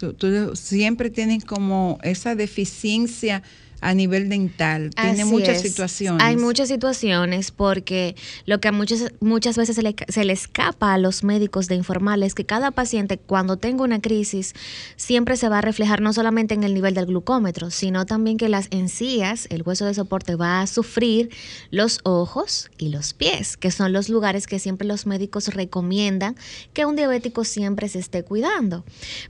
siempre 0.55 1.11
tienen 1.11 1.41
como 1.41 1.99
esa 2.03 2.35
deficiencia 2.35 3.43
a 3.83 3.95
nivel 3.95 4.29
dental. 4.29 4.91
Tiene 4.95 5.25
muchas 5.25 5.57
es. 5.57 5.63
situaciones. 5.63 6.25
Hay 6.25 6.37
muchas 6.37 6.69
situaciones 6.69 7.51
porque 7.51 8.17
lo 8.47 8.61
que 8.61 8.69
a 8.69 8.73
muchas, 8.73 9.13
muchas 9.21 9.57
veces 9.57 9.77
se 9.77 9.83
le, 9.83 9.95
se 10.09 10.25
le 10.25 10.33
escapa 10.33 10.95
a 10.95 10.99
los 10.99 11.25
médicos 11.25 11.69
de 11.69 11.75
informarles 11.75 12.23
es 12.23 12.35
que 12.35 12.47
cada 12.47 12.71
paciente 12.71 13.19
cuando 13.19 13.57
tenga 13.57 13.85
una 13.85 14.01
crisis 14.01 14.55
siempre 14.97 15.37
se 15.37 15.49
va 15.49 15.59
a 15.59 15.61
reflejar 15.61 16.01
no 16.01 16.13
solamente 16.13 16.55
en 16.55 16.63
el 16.63 16.75
nivel 16.75 16.95
del 16.95 17.07
glucómetro, 17.07 17.71
sino 17.71 18.07
también 18.07 18.37
que 18.37 18.49
las 18.49 18.69
encías, 18.71 19.47
el 19.51 19.63
hueso 19.63 19.85
de 19.85 19.95
soporte 19.95 20.37
va 20.37 20.61
a 20.61 20.67
sufrir 20.67 21.31
los 21.71 22.01
ojos 22.05 22.71
y 22.79 22.89
los 22.89 23.13
pies, 23.13 23.57
que 23.57 23.71
son 23.71 23.93
los 23.93 24.09
lugares 24.09 24.47
que 24.47 24.59
siempre 24.59 24.87
los 24.87 25.07
médicos 25.07 25.49
recomiendan 25.49 26.37
que 26.73 26.87
un 26.87 26.97
diabético 26.97 27.45
siempre 27.45 27.89
se 27.89 27.99
esté 27.99 28.23
cuidando. 28.23 28.85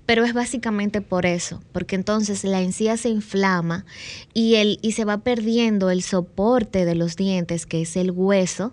Pero 0.07 0.25
es 0.25 0.35
básicamente 0.35 1.01
por 1.01 1.27
eso, 1.27 1.63
porque 1.73 1.97
entonces 1.97 2.45
la 2.45 2.61
encía 2.61 2.97
se 2.97 3.09
inflama 3.09 3.85
y, 4.35 4.42
el, 4.57 4.79
y 4.83 4.93
se 4.93 5.05
va 5.05 5.19
perdiendo 5.19 5.91
el 5.91 6.03
soporte 6.03 6.85
de 6.85 6.95
los 6.95 7.17
dientes, 7.17 7.67
que 7.67 7.83
es 7.83 7.97
el 7.97 8.11
hueso, 8.11 8.73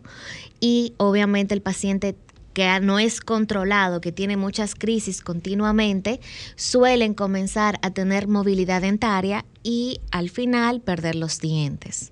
y 0.60 0.94
obviamente 0.98 1.54
el 1.54 1.62
paciente 1.62 2.16
que 2.54 2.80
no 2.82 3.00
es 3.00 3.22
controlado, 3.22 4.02
que 4.02 4.12
tiene 4.12 4.36
muchas 4.36 4.76
crisis 4.76 5.22
continuamente, 5.22 6.20
suelen 6.56 7.14
comenzar 7.14 7.80
a 7.82 7.92
tener 7.92 8.28
movilidad 8.28 8.82
dentaria 8.82 9.46
y 9.64 10.02
al 10.12 10.30
final 10.30 10.82
perder 10.82 11.16
los 11.16 11.40
dientes. 11.40 12.12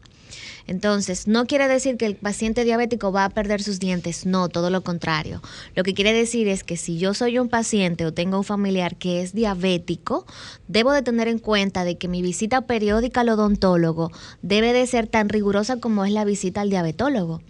Entonces, 0.67 1.27
no 1.27 1.45
quiere 1.45 1.67
decir 1.67 1.97
que 1.97 2.05
el 2.05 2.15
paciente 2.15 2.65
diabético 2.65 3.11
va 3.11 3.25
a 3.25 3.29
perder 3.29 3.63
sus 3.63 3.79
dientes, 3.79 4.25
no, 4.25 4.49
todo 4.49 4.69
lo 4.69 4.83
contrario. 4.83 5.41
Lo 5.75 5.83
que 5.83 5.93
quiere 5.93 6.13
decir 6.13 6.47
es 6.47 6.63
que 6.63 6.77
si 6.77 6.97
yo 6.97 7.13
soy 7.13 7.39
un 7.39 7.47
paciente 7.47 8.05
o 8.05 8.13
tengo 8.13 8.37
un 8.37 8.43
familiar 8.43 8.97
que 8.97 9.21
es 9.21 9.33
diabético, 9.33 10.25
debo 10.67 10.91
de 10.91 11.01
tener 11.01 11.29
en 11.29 11.39
cuenta 11.39 11.85
de 11.85 11.97
que 11.97 12.07
mi 12.07 12.21
visita 12.21 12.61
periódica 12.61 13.21
al 13.21 13.29
odontólogo 13.29 14.11
debe 14.41 14.73
de 14.73 14.85
ser 14.87 15.07
tan 15.07 15.29
rigurosa 15.29 15.79
como 15.79 16.03
es 16.05 16.11
la 16.11 16.25
visita 16.25 16.61
al 16.61 16.69
diabetólogo. 16.69 17.41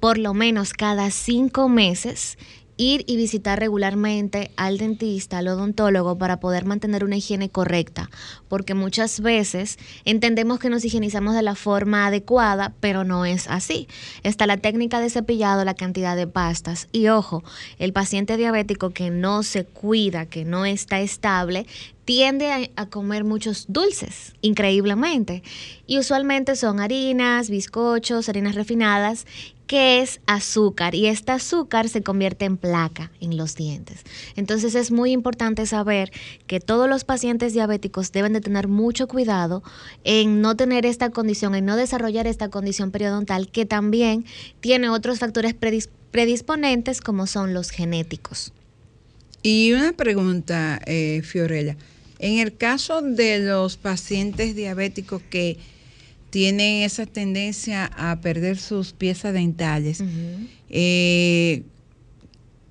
Por 0.00 0.18
lo 0.18 0.34
menos 0.34 0.72
cada 0.72 1.10
cinco 1.10 1.68
meses 1.68 2.36
ir 2.76 3.04
y 3.06 3.16
visitar 3.16 3.58
regularmente 3.58 4.50
al 4.56 4.78
dentista, 4.78 5.38
al 5.38 5.48
odontólogo, 5.48 6.18
para 6.18 6.40
poder 6.40 6.64
mantener 6.64 7.04
una 7.04 7.16
higiene 7.16 7.48
correcta, 7.48 8.10
porque 8.48 8.74
muchas 8.74 9.20
veces 9.20 9.78
entendemos 10.04 10.58
que 10.58 10.70
nos 10.70 10.84
higienizamos 10.84 11.34
de 11.34 11.42
la 11.42 11.54
forma 11.54 12.06
adecuada, 12.06 12.74
pero 12.80 13.04
no 13.04 13.24
es 13.24 13.48
así. 13.48 13.88
Está 14.22 14.46
la 14.46 14.58
técnica 14.58 15.00
de 15.00 15.10
cepillado, 15.10 15.64
la 15.64 15.74
cantidad 15.74 16.16
de 16.16 16.26
pastas, 16.26 16.88
y 16.92 17.08
ojo, 17.08 17.42
el 17.78 17.92
paciente 17.92 18.36
diabético 18.36 18.90
que 18.90 19.10
no 19.10 19.42
se 19.42 19.64
cuida, 19.64 20.26
que 20.26 20.44
no 20.44 20.66
está 20.66 21.00
estable, 21.00 21.66
tiende 22.06 22.70
a, 22.76 22.86
comer 22.86 23.24
muchos 23.24 23.66
dulces, 23.68 24.34
increíblemente. 24.40 25.42
Y 25.86 25.98
usualmente 25.98 26.54
son 26.54 26.80
harinas, 26.80 27.50
bizcochos, 27.50 28.28
harinas 28.28 28.54
refinadas, 28.54 29.26
que 29.66 30.00
es 30.00 30.20
azúcar. 30.26 30.94
Y 30.94 31.06
este 31.06 31.32
azúcar 31.32 31.88
se 31.88 32.04
convierte 32.04 32.44
en 32.44 32.56
placa 32.56 33.10
en 33.20 33.36
los 33.36 33.56
dientes. 33.56 34.04
Entonces 34.36 34.76
es 34.76 34.92
muy 34.92 35.10
importante 35.10 35.66
saber 35.66 36.12
que 36.46 36.60
todos 36.60 36.88
los 36.88 37.02
pacientes 37.02 37.52
diabéticos 37.52 38.12
deben 38.12 38.32
de 38.32 38.40
tener 38.40 38.68
mucho 38.68 39.08
cuidado 39.08 39.64
en 40.04 40.40
no 40.40 40.56
tener 40.56 40.86
esta 40.86 41.10
condición, 41.10 41.56
en 41.56 41.64
no 41.64 41.76
desarrollar 41.76 42.28
esta 42.28 42.50
condición 42.50 42.92
periodontal, 42.92 43.50
que 43.50 43.66
también 43.66 44.24
tiene 44.60 44.88
otros 44.90 45.18
factores 45.18 45.54
predis 45.54 45.90
predisponentes 46.12 47.00
como 47.00 47.26
son 47.26 47.52
los 47.52 47.70
genéticos. 47.70 48.52
Y 49.42 49.72
una 49.72 49.92
pregunta, 49.92 50.80
eh, 50.86 51.20
Fiorella. 51.22 51.76
En 52.18 52.38
el 52.38 52.56
caso 52.56 53.02
de 53.02 53.38
los 53.38 53.76
pacientes 53.76 54.54
diabéticos 54.54 55.22
que 55.22 55.58
tienen 56.30 56.82
esa 56.82 57.06
tendencia 57.06 57.90
a 57.96 58.20
perder 58.20 58.58
sus 58.58 58.92
piezas 58.92 59.32
dentales, 59.32 60.00
uh 60.00 60.04
-huh. 60.04 60.48
eh, 60.70 61.62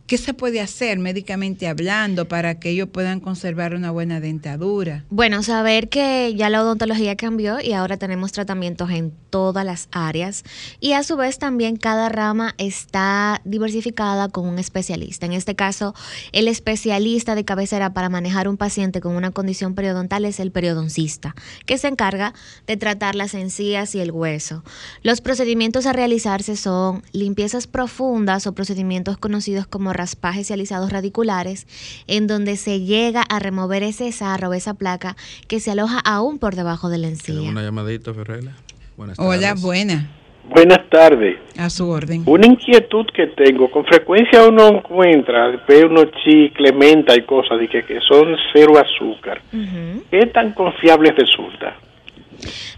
¿qué 0.08 0.18
se 0.18 0.34
puede 0.34 0.62
hacer 0.62 1.00
médicamente 1.00 1.68
hablando 1.68 2.28
para 2.28 2.60
que 2.60 2.70
ellos 2.70 2.90
puedan 2.90 3.20
conservar 3.20 3.74
una 3.74 3.92
buena 3.92 4.20
dentadura? 4.20 5.04
Bueno, 5.10 5.42
saber 5.42 5.90
que 5.90 6.34
ya 6.36 6.50
la 6.50 6.62
odontología 6.62 7.16
cambió 7.16 7.60
y 7.60 7.74
ahora 7.74 7.98
tenemos 7.98 8.32
tratamientos 8.32 8.92
en 8.92 9.12
todas 9.30 9.66
las 9.66 9.88
áreas 9.92 10.44
y 10.80 10.94
a 10.94 11.04
su 11.04 11.18
vez 11.18 11.40
también 11.40 11.76
cada 11.76 12.10
rama 12.10 12.54
está 12.58 13.42
diversificada 13.46 14.30
con 14.30 14.48
un 14.48 14.60
especialista. 14.60 15.26
En 15.26 15.34
este 15.34 15.56
caso, 15.56 15.96
el 16.32 16.48
especialista 16.48 17.34
de 17.36 17.46
cabecera 17.46 17.94
para 17.94 18.10
manejar 18.10 18.48
un 18.48 18.58
paciente 18.58 19.02
con 19.02 19.16
una 19.16 19.32
condición 19.32 19.74
periodontal 19.74 20.26
es 20.26 20.40
el 20.40 20.52
periodoncista, 20.52 21.36
que 21.66 21.78
se 21.78 21.88
encarga 21.88 22.34
de 22.68 22.78
tratar 22.78 23.16
las 23.16 23.34
encías 23.34 23.96
y 23.96 24.00
el 24.00 24.12
hueso. 24.12 24.64
Los 25.02 25.22
procedimientos 25.22 25.86
a 25.88 25.94
realizarse 25.94 26.56
son 26.56 27.04
limpiezas 27.12 27.68
profundas 27.68 28.46
o 28.46 28.54
procedimientos 28.54 29.18
conocidos 29.18 29.66
como 29.66 29.95
raspajes 29.96 30.50
y 30.50 30.54
alisados 30.54 30.92
radiculares, 30.92 31.68
en 32.08 32.28
donde 32.28 32.58
se 32.58 32.82
llega 32.82 33.22
a 33.22 33.40
remover 33.40 33.84
ese 33.84 34.12
sarro, 34.12 34.54
esa 34.54 34.74
placa 34.74 35.16
que 35.48 35.60
se 35.60 35.72
aloja 35.72 36.00
aún 36.00 36.40
por 36.40 36.56
debajo 36.56 36.90
de 36.90 36.98
la 36.98 37.08
encía. 37.08 37.50
Una 37.50 37.64
llamadita, 37.64 38.14
Ferrela. 38.14 38.52
Buenas 38.98 39.18
tardes. 39.18 39.38
Hola, 39.38 39.56
buena. 39.56 40.10
Buenas 40.50 40.90
tardes. 40.90 41.38
A 41.58 41.70
su 41.70 41.90
orden. 41.90 42.24
Una 42.26 42.46
inquietud 42.46 43.06
que 43.14 43.28
tengo, 43.28 43.70
con 43.72 43.84
frecuencia 43.86 44.46
uno 44.48 44.68
encuentra, 44.68 45.64
ve 45.68 45.86
unos 45.86 46.08
chicles, 46.24 46.74
menta 46.76 47.16
y 47.16 47.24
cosas 47.24 47.60
de 47.60 47.68
que, 47.68 47.84
que 47.84 48.00
son 48.02 48.36
cero 48.54 48.74
azúcar. 48.78 49.42
Uh 49.52 49.58
-huh. 49.58 50.04
¿Qué 50.12 50.28
tan 50.28 50.54
confiable 50.54 51.12
resulta? 51.12 51.76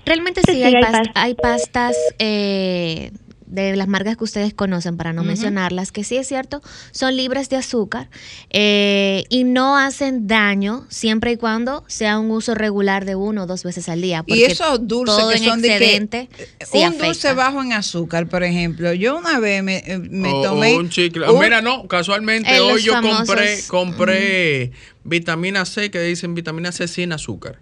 Realmente 0.06 0.42
sí, 0.46 0.54
sí 0.54 0.64
hay, 0.64 0.74
past 0.82 1.12
hay, 1.16 1.34
pastas 1.34 1.98
eh, 2.20 3.12
de 3.48 3.76
las 3.76 3.88
marcas 3.88 4.18
que 4.18 4.24
ustedes 4.24 4.54
conocen, 4.54 4.98
para 4.98 5.14
no 5.14 5.22
uh 5.22 5.26
-huh. 5.26 5.28
mencionarlas, 5.30 5.92
que 5.92 6.04
sí 6.04 6.18
es 6.18 6.28
cierto, 6.28 6.62
son 6.92 7.16
libres 7.16 7.50
de 7.50 7.56
azúcar 7.56 8.10
eh, 8.50 9.24
y 9.30 9.44
no 9.44 9.78
hacen 9.78 10.28
daño 10.28 10.86
siempre 10.90 11.32
y 11.32 11.38
cuando 11.38 11.84
sea 11.88 12.20
un 12.20 12.30
uso 12.32 12.56
regular 12.56 13.06
de 13.06 13.16
uno 13.16 13.44
o 13.44 13.46
dos 13.48 13.64
veces 13.64 13.90
al 13.90 14.02
día. 14.02 14.24
Y 14.28 14.44
esos 14.44 14.88
dulces 14.88 15.26
que 15.34 15.40
son 15.40 15.64
excedente, 15.64 16.18
de 16.18 16.28
que, 16.28 16.66
sí 16.66 16.80
un 16.80 16.86
afecta. 16.86 17.06
dulce 17.08 17.34
bajo 17.34 17.62
en 17.62 17.74
azúcar, 17.74 18.28
por 18.28 18.44
ejemplo, 18.44 18.94
yo 18.94 19.18
una 19.18 19.40
vez 19.40 19.64
me, 19.64 19.78
eh, 19.78 19.98
me 19.98 20.30
o, 20.30 20.42
tomé 20.42 20.74
o 20.76 20.80
un 20.80 20.90
chicle. 20.90 21.30
Un, 21.30 21.40
Mira, 21.40 21.62
no, 21.62 21.88
casualmente 21.88 22.60
hoy 22.60 22.82
yo 22.84 22.94
famosos, 22.94 23.28
compré 23.28 23.64
compré 23.68 24.64
uh 24.66 24.76
-huh. 24.76 25.00
vitamina 25.04 25.66
C 25.66 25.90
que 25.90 26.02
dicen 26.02 26.36
vitamina 26.36 26.72
C 26.72 26.88
sin 26.88 27.14
azúcar. 27.14 27.60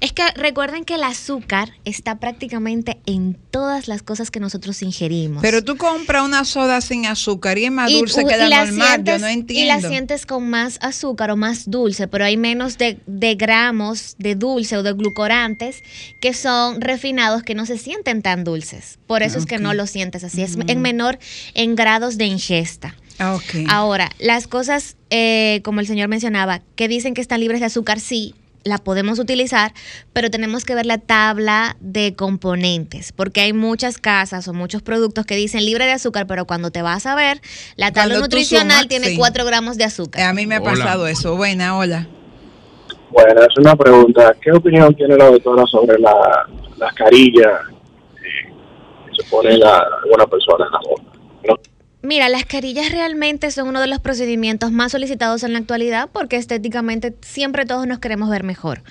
Es 0.00 0.12
que 0.12 0.22
recuerden 0.34 0.84
que 0.84 0.94
el 0.94 1.02
azúcar 1.02 1.72
está 1.84 2.18
prácticamente 2.18 2.98
en 3.06 3.34
todas 3.50 3.88
las 3.88 4.02
cosas 4.02 4.30
que 4.30 4.40
nosotros 4.40 4.82
ingerimos. 4.82 5.42
Pero 5.42 5.62
tú 5.64 5.76
compras 5.76 6.24
una 6.24 6.44
soda 6.44 6.80
sin 6.80 7.06
azúcar 7.06 7.58
y 7.58 7.66
es 7.66 7.70
más 7.70 7.90
dulce 7.90 8.24
que 8.24 8.36
la, 8.36 8.48
la 8.48 8.64
normal, 8.64 8.88
sientes, 8.88 9.14
yo 9.14 9.18
no 9.20 9.26
entiendo. 9.26 9.64
Y 9.64 9.66
la 9.66 9.88
sientes 9.88 10.26
con 10.26 10.48
más 10.48 10.78
azúcar 10.82 11.30
o 11.30 11.36
más 11.36 11.70
dulce, 11.70 12.08
pero 12.08 12.24
hay 12.24 12.36
menos 12.36 12.78
de, 12.78 12.98
de, 13.06 13.34
gramos 13.34 14.16
de 14.18 14.34
dulce 14.34 14.76
o 14.76 14.82
de 14.82 14.92
glucorantes 14.92 15.82
que 16.20 16.34
son 16.34 16.80
refinados 16.80 17.42
que 17.42 17.54
no 17.54 17.66
se 17.66 17.78
sienten 17.78 18.22
tan 18.22 18.44
dulces. 18.44 18.98
Por 19.06 19.22
eso 19.22 19.38
okay. 19.38 19.40
es 19.40 19.46
que 19.46 19.58
no 19.58 19.74
lo 19.74 19.86
sientes 19.86 20.24
así, 20.24 20.42
es 20.42 20.56
en 20.66 20.80
menor 20.80 21.18
en 21.54 21.74
grados 21.74 22.18
de 22.18 22.26
ingesta. 22.26 22.94
Okay. 23.20 23.66
Ahora, 23.68 24.10
las 24.18 24.46
cosas, 24.46 24.96
eh, 25.10 25.60
como 25.64 25.80
el 25.80 25.86
señor 25.86 26.08
mencionaba, 26.08 26.62
que 26.76 26.86
dicen 26.86 27.14
que 27.14 27.20
están 27.20 27.40
libres 27.40 27.60
de 27.60 27.66
azúcar, 27.66 27.98
sí, 27.98 28.34
la 28.68 28.78
podemos 28.78 29.18
utilizar, 29.18 29.72
pero 30.12 30.30
tenemos 30.30 30.64
que 30.64 30.74
ver 30.74 30.86
la 30.86 30.98
tabla 30.98 31.76
de 31.80 32.14
componentes, 32.14 33.12
porque 33.12 33.40
hay 33.40 33.52
muchas 33.52 33.98
casas 33.98 34.46
o 34.48 34.52
muchos 34.52 34.82
productos 34.82 35.26
que 35.26 35.36
dicen 35.36 35.64
libre 35.64 35.86
de 35.86 35.92
azúcar, 35.92 36.26
pero 36.26 36.46
cuando 36.46 36.70
te 36.70 36.82
vas 36.82 37.06
a 37.06 37.14
ver, 37.14 37.40
la 37.76 37.92
tabla 37.92 38.14
cuando 38.14 38.26
nutricional 38.26 38.70
sumas, 38.70 38.88
tiene 38.88 39.06
sí. 39.08 39.16
4 39.16 39.44
gramos 39.44 39.76
de 39.76 39.84
azúcar. 39.84 40.22
A 40.22 40.32
mí 40.32 40.46
me 40.46 40.56
ha 40.56 40.60
hola. 40.60 40.70
pasado 40.70 41.06
eso. 41.06 41.36
Buena, 41.36 41.76
hola. 41.76 42.06
Bueno, 43.10 43.40
es 43.40 43.58
una 43.58 43.74
pregunta. 43.74 44.34
¿Qué 44.40 44.52
opinión 44.52 44.94
tiene 44.94 45.16
la 45.16 45.30
doctora 45.30 45.64
sobre 45.66 45.98
la, 45.98 46.46
las 46.76 46.94
carillas 46.94 47.62
eh, 48.16 48.52
que 49.06 49.22
se 49.22 49.30
pone 49.30 49.56
la, 49.56 49.82
alguna 50.04 50.26
persona 50.26 50.66
en 50.66 50.72
la 50.72 50.80
boca? 50.88 51.02
¿no? 51.48 51.77
Mira, 52.08 52.30
las 52.30 52.46
carillas 52.46 52.90
realmente 52.90 53.50
son 53.50 53.68
uno 53.68 53.82
de 53.82 53.86
los 53.86 54.00
procedimientos 54.00 54.72
más 54.72 54.92
solicitados 54.92 55.42
en 55.42 55.52
la 55.52 55.58
actualidad 55.58 56.08
porque 56.10 56.36
estéticamente 56.36 57.14
siempre 57.20 57.66
todos 57.66 57.86
nos 57.86 57.98
queremos 57.98 58.30
ver 58.30 58.44
mejor. 58.44 58.82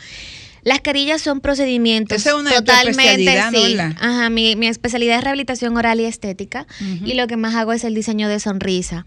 Las 0.61 0.81
carillas 0.81 1.19
son 1.19 1.41
procedimientos 1.41 2.15
Esa 2.19 2.29
es 2.29 2.35
una 2.35 2.51
totalmente 2.51 3.41
sí. 3.51 3.73
¿no? 3.73 3.83
Ajá, 3.99 4.29
mi, 4.29 4.55
mi, 4.55 4.67
especialidad 4.67 5.17
es 5.17 5.23
rehabilitación 5.23 5.75
oral 5.75 5.99
y 5.99 6.05
estética 6.05 6.67
uh 6.79 6.83
-huh. 6.83 7.07
y 7.07 7.15
lo 7.15 7.25
que 7.25 7.37
más 7.37 7.55
hago 7.55 7.73
es 7.73 7.83
el 7.85 7.95
diseño 7.95 8.29
de 8.29 8.39
sonrisa. 8.39 9.03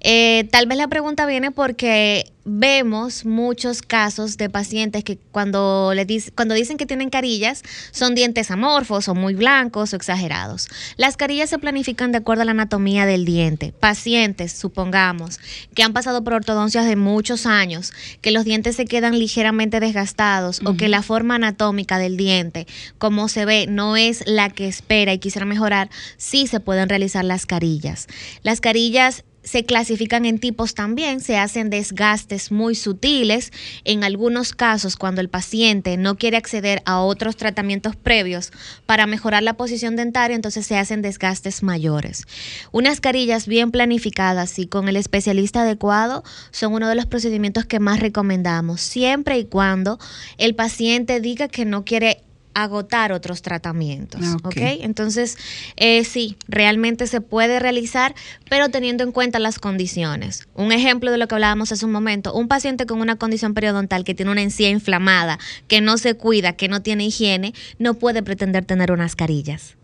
Eh, 0.00 0.46
tal 0.52 0.68
vez 0.68 0.78
la 0.78 0.86
pregunta 0.86 1.26
viene 1.26 1.50
porque 1.50 2.30
vemos 2.44 3.24
muchos 3.24 3.82
casos 3.82 4.36
de 4.36 4.48
pacientes 4.48 5.04
que 5.04 5.18
cuando, 5.30 5.92
le 5.94 6.04
dic 6.04 6.34
cuando 6.34 6.54
dicen 6.54 6.76
que 6.76 6.86
tienen 6.86 7.10
carillas 7.10 7.62
son 7.90 8.14
dientes 8.14 8.50
amorfos 8.50 9.08
o 9.08 9.14
muy 9.14 9.34
blancos 9.34 9.92
o 9.92 9.96
exagerados. 9.96 10.68
Las 10.96 11.16
carillas 11.16 11.50
se 11.50 11.58
planifican 11.58 12.12
de 12.12 12.18
acuerdo 12.18 12.42
a 12.42 12.44
la 12.44 12.52
anatomía 12.52 13.06
del 13.06 13.24
diente. 13.24 13.72
Pacientes, 13.78 14.52
supongamos, 14.52 15.38
que 15.74 15.82
han 15.82 15.92
pasado 15.92 16.24
por 16.24 16.34
ortodoncias 16.34 16.86
de 16.86 16.96
muchos 16.96 17.46
años, 17.46 17.92
que 18.20 18.30
los 18.30 18.44
dientes 18.44 18.76
se 18.76 18.84
quedan 18.84 19.18
ligeramente 19.18 19.80
desgastados 19.80 20.60
uh 20.60 20.64
-huh. 20.64 20.74
o 20.74 20.76
que 20.76 20.88
la 20.88 21.02
forma 21.02 21.36
anatómica 21.36 21.98
del 21.98 22.16
diente, 22.16 22.66
como 22.98 23.28
se 23.28 23.44
ve, 23.44 23.66
no 23.68 23.96
es 23.96 24.22
la 24.26 24.50
que 24.50 24.68
espera 24.68 25.12
y 25.12 25.18
quisiera 25.18 25.46
mejorar, 25.46 25.90
sí 26.16 26.46
se 26.46 26.60
pueden 26.60 26.88
realizar 26.88 27.24
las 27.24 27.46
carillas. 27.46 28.06
Las 28.42 28.60
carillas 28.60 29.24
se 29.42 29.64
clasifican 29.64 30.26
en 30.26 30.38
tipos 30.38 30.74
también, 30.74 31.20
se 31.20 31.38
hacen 31.38 31.70
desgastes 31.70 32.52
muy 32.52 32.74
sutiles. 32.74 33.52
En 33.84 34.04
algunos 34.04 34.52
casos, 34.52 34.96
cuando 34.96 35.20
el 35.20 35.28
paciente 35.28 35.96
no 35.96 36.16
quiere 36.16 36.36
acceder 36.36 36.82
a 36.84 37.00
otros 37.00 37.36
tratamientos 37.36 37.96
previos 37.96 38.52
para 38.86 39.06
mejorar 39.06 39.42
la 39.42 39.54
posición 39.54 39.96
dentaria, 39.96 40.36
entonces 40.36 40.66
se 40.66 40.76
hacen 40.76 41.02
desgastes 41.02 41.62
mayores. 41.62 42.26
Unas 42.72 43.00
carillas 43.00 43.46
bien 43.46 43.70
planificadas 43.70 44.58
y 44.58 44.66
con 44.66 44.88
el 44.88 44.96
especialista 44.96 45.62
adecuado 45.62 46.22
son 46.50 46.74
uno 46.74 46.88
de 46.88 46.94
los 46.94 47.06
procedimientos 47.06 47.64
que 47.64 47.80
más 47.80 48.00
recomendamos, 48.00 48.80
siempre 48.80 49.38
y 49.38 49.44
cuando 49.44 49.98
el 50.38 50.54
paciente 50.54 51.20
diga 51.20 51.48
que 51.48 51.64
no 51.64 51.84
quiere 51.84 52.22
agotar 52.54 53.12
otros 53.12 53.42
tratamientos. 53.42 54.20
Okay. 54.44 54.76
¿ok? 54.76 54.84
Entonces, 54.84 55.36
eh, 55.76 56.04
sí, 56.04 56.36
realmente 56.48 57.06
se 57.06 57.20
puede 57.20 57.58
realizar, 57.58 58.14
pero 58.48 58.68
teniendo 58.68 59.04
en 59.04 59.12
cuenta 59.12 59.38
las 59.38 59.58
condiciones. 59.58 60.48
Un 60.54 60.72
ejemplo 60.72 61.10
de 61.10 61.18
lo 61.18 61.28
que 61.28 61.34
hablábamos 61.34 61.72
hace 61.72 61.86
un 61.86 61.92
momento, 61.92 62.32
un 62.34 62.48
paciente 62.48 62.86
con 62.86 63.00
una 63.00 63.16
condición 63.16 63.54
periodontal 63.54 64.04
que 64.04 64.14
tiene 64.14 64.32
una 64.32 64.42
encía 64.42 64.70
inflamada, 64.70 65.38
que 65.68 65.80
no 65.80 65.98
se 65.98 66.14
cuida, 66.14 66.54
que 66.54 66.68
no 66.68 66.82
tiene 66.82 67.06
higiene, 67.06 67.54
no 67.78 67.94
puede 67.94 68.22
pretender 68.22 68.64
tener 68.64 68.92
unas 68.92 69.16
carillas 69.16 69.76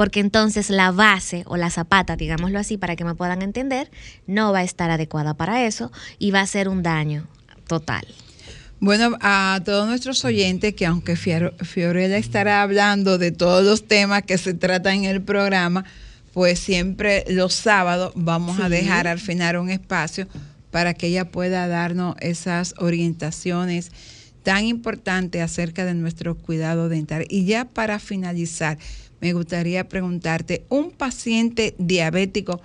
porque 0.00 0.20
entonces 0.20 0.70
la 0.70 0.92
base 0.92 1.42
o 1.44 1.58
la 1.58 1.68
zapata, 1.68 2.16
digámoslo 2.16 2.58
así, 2.58 2.78
para 2.78 2.96
que 2.96 3.04
me 3.04 3.14
puedan 3.14 3.42
entender, 3.42 3.90
no 4.26 4.50
va 4.50 4.60
a 4.60 4.62
estar 4.62 4.90
adecuada 4.90 5.34
para 5.34 5.66
eso 5.66 5.92
y 6.18 6.30
va 6.30 6.40
a 6.40 6.46
ser 6.46 6.70
un 6.70 6.82
daño 6.82 7.26
total. 7.66 8.06
Bueno, 8.82 9.18
a 9.20 9.60
todos 9.62 9.86
nuestros 9.86 10.24
oyentes, 10.24 10.72
que 10.72 10.86
aunque 10.86 11.14
Fiorella 11.14 12.16
estará 12.16 12.62
hablando 12.62 13.18
de 13.18 13.30
todos 13.30 13.62
los 13.62 13.86
temas 13.86 14.22
que 14.22 14.38
se 14.38 14.54
tratan 14.54 14.96
en 14.96 15.04
el 15.04 15.20
programa, 15.20 15.84
pues 16.32 16.60
siempre 16.60 17.26
los 17.28 17.52
sábados 17.52 18.12
vamos 18.16 18.58
a 18.58 18.70
dejar 18.70 19.06
al 19.06 19.20
final 19.20 19.58
un 19.58 19.68
espacio 19.68 20.26
para 20.70 20.94
que 20.94 21.08
ella 21.08 21.30
pueda 21.30 21.68
darnos 21.68 22.16
esas 22.20 22.74
orientaciones 22.78 23.92
tan 24.44 24.64
importantes 24.64 25.42
acerca 25.42 25.84
de 25.84 25.92
nuestro 25.92 26.34
cuidado 26.34 26.88
dental. 26.88 27.26
Y 27.28 27.44
ya 27.44 27.66
para 27.66 27.98
finalizar, 27.98 28.78
me 29.20 29.34
gustaría 29.34 29.90
preguntarte, 29.90 30.64
¿un 30.70 30.90
paciente 30.90 31.74
diabético 31.76 32.62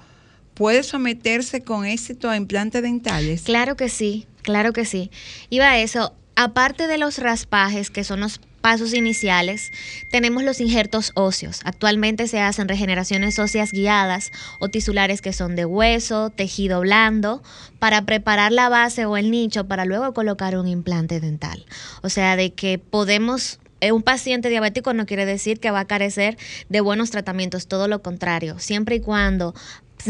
puede 0.56 0.82
someterse 0.84 1.62
con 1.62 1.86
éxito 1.86 2.30
a 2.30 2.38
implantes 2.38 2.82
dentales? 2.82 3.44
Claro 3.44 3.76
que 3.76 3.90
sí, 3.90 4.26
claro 4.42 4.74
que 4.74 4.86
sí. 4.86 5.12
Iba 5.50 5.70
a 5.70 5.80
eso, 5.80 6.14
aparte 6.36 6.88
de 6.88 6.98
los 6.98 7.20
raspajes, 7.20 7.92
que 7.92 8.04
son 8.04 8.22
los 8.22 8.40
pasos 8.62 8.96
iniciales, 8.96 9.72
tenemos 10.10 10.42
los 10.42 10.60
injertos 10.60 11.12
óseos. 11.14 11.62
Actualmente 11.66 12.28
se 12.28 12.40
hacen 12.40 12.68
regeneraciones 12.68 13.38
óseas 13.38 13.72
guiadas 13.72 14.32
o 14.60 14.70
tisulares 14.70 15.22
que 15.22 15.34
son 15.34 15.56
de 15.56 15.66
hueso, 15.66 16.32
tejido 16.32 16.82
blando, 16.82 17.44
para 17.78 18.08
preparar 18.08 18.52
la 18.52 18.68
base 18.70 19.06
o 19.06 19.18
el 19.18 19.30
nicho 19.30 19.68
para 19.68 19.86
luego 19.86 20.16
colocar 20.16 20.58
un 20.58 20.68
implante 20.68 21.20
dental. 21.20 21.64
O 22.02 22.10
sea, 22.10 22.36
de 22.36 22.54
que 22.54 22.80
podemos 22.80 23.60
eh, 23.82 23.92
un 23.92 24.02
paciente 24.02 24.50
diabético 24.50 24.94
no 24.94 25.06
quiere 25.06 25.28
decir 25.28 25.60
que 25.60 25.70
va 25.70 25.82
a 25.82 25.86
carecer 25.86 26.38
de 26.70 26.82
buenos 26.82 27.12
tratamientos, 27.12 27.68
todo 27.68 27.88
lo 27.88 28.02
contrario, 28.02 28.58
siempre 28.58 28.96
y 28.96 29.00
cuando 29.00 29.54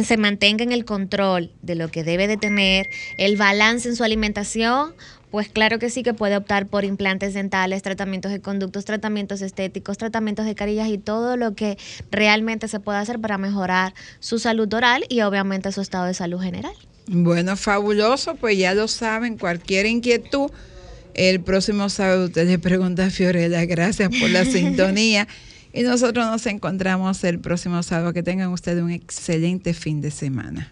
se 0.04 0.18
mantenga 0.18 0.64
en 0.64 0.72
el 0.72 0.86
control 0.86 1.52
de 1.62 1.76
lo 1.76 1.90
que 1.90 2.04
debe 2.04 2.28
de 2.28 2.38
tener, 2.38 2.90
el 3.18 3.38
balance 3.38 3.88
en 3.88 3.96
su 3.96 4.04
alimentación, 4.04 4.94
pues 5.32 5.50
claro 5.50 5.80
que 5.80 5.90
sí 5.90 6.04
que 6.04 6.14
puede 6.14 6.38
optar 6.38 6.68
por 6.68 6.86
implantes 6.86 7.34
dentales, 7.34 7.84
tratamientos 7.84 8.32
de 8.32 8.40
conductos, 8.40 8.86
tratamientos 8.86 9.42
estéticos, 9.42 9.98
tratamientos 9.98 10.46
de 10.46 10.56
carillas 10.56 10.88
y 10.88 10.98
todo 10.98 11.36
lo 11.36 11.56
que 11.56 11.78
realmente 12.10 12.68
se 12.68 12.80
pueda 12.80 13.00
hacer 13.00 13.20
para 13.20 13.38
mejorar 13.38 13.94
su 14.20 14.40
salud 14.40 14.74
oral 14.74 15.06
y 15.10 15.22
obviamente 15.22 15.72
su 15.72 15.82
estado 15.82 16.06
de 16.06 16.14
salud 16.14 16.40
general. 16.40 16.74
Bueno, 17.08 17.56
fabuloso, 17.58 18.36
pues 18.36 18.58
ya 18.58 18.74
lo 18.74 18.88
saben, 18.88 19.38
cualquier 19.38 19.86
inquietud, 19.86 20.50
el 21.14 21.42
próximo 21.42 21.90
sábado 21.90 22.26
usted 22.26 22.48
le 22.48 22.60
pregunta 22.60 23.06
a 23.06 23.10
Fiorella, 23.10 23.66
gracias 23.66 24.10
por 24.20 24.30
la 24.30 24.46
sintonía. 24.46 25.28
Y 25.76 25.84
nosotros 25.84 26.26
nos 26.26 26.46
encontramos 26.46 27.22
el 27.26 27.40
próximo 27.40 27.84
sábado. 27.84 28.14
Que 28.14 28.24
tengan 28.24 28.50
ustedes 28.52 28.82
un 28.82 28.92
excelente 28.92 29.74
fin 29.74 30.00
de 30.00 30.10
semana. 30.10 30.72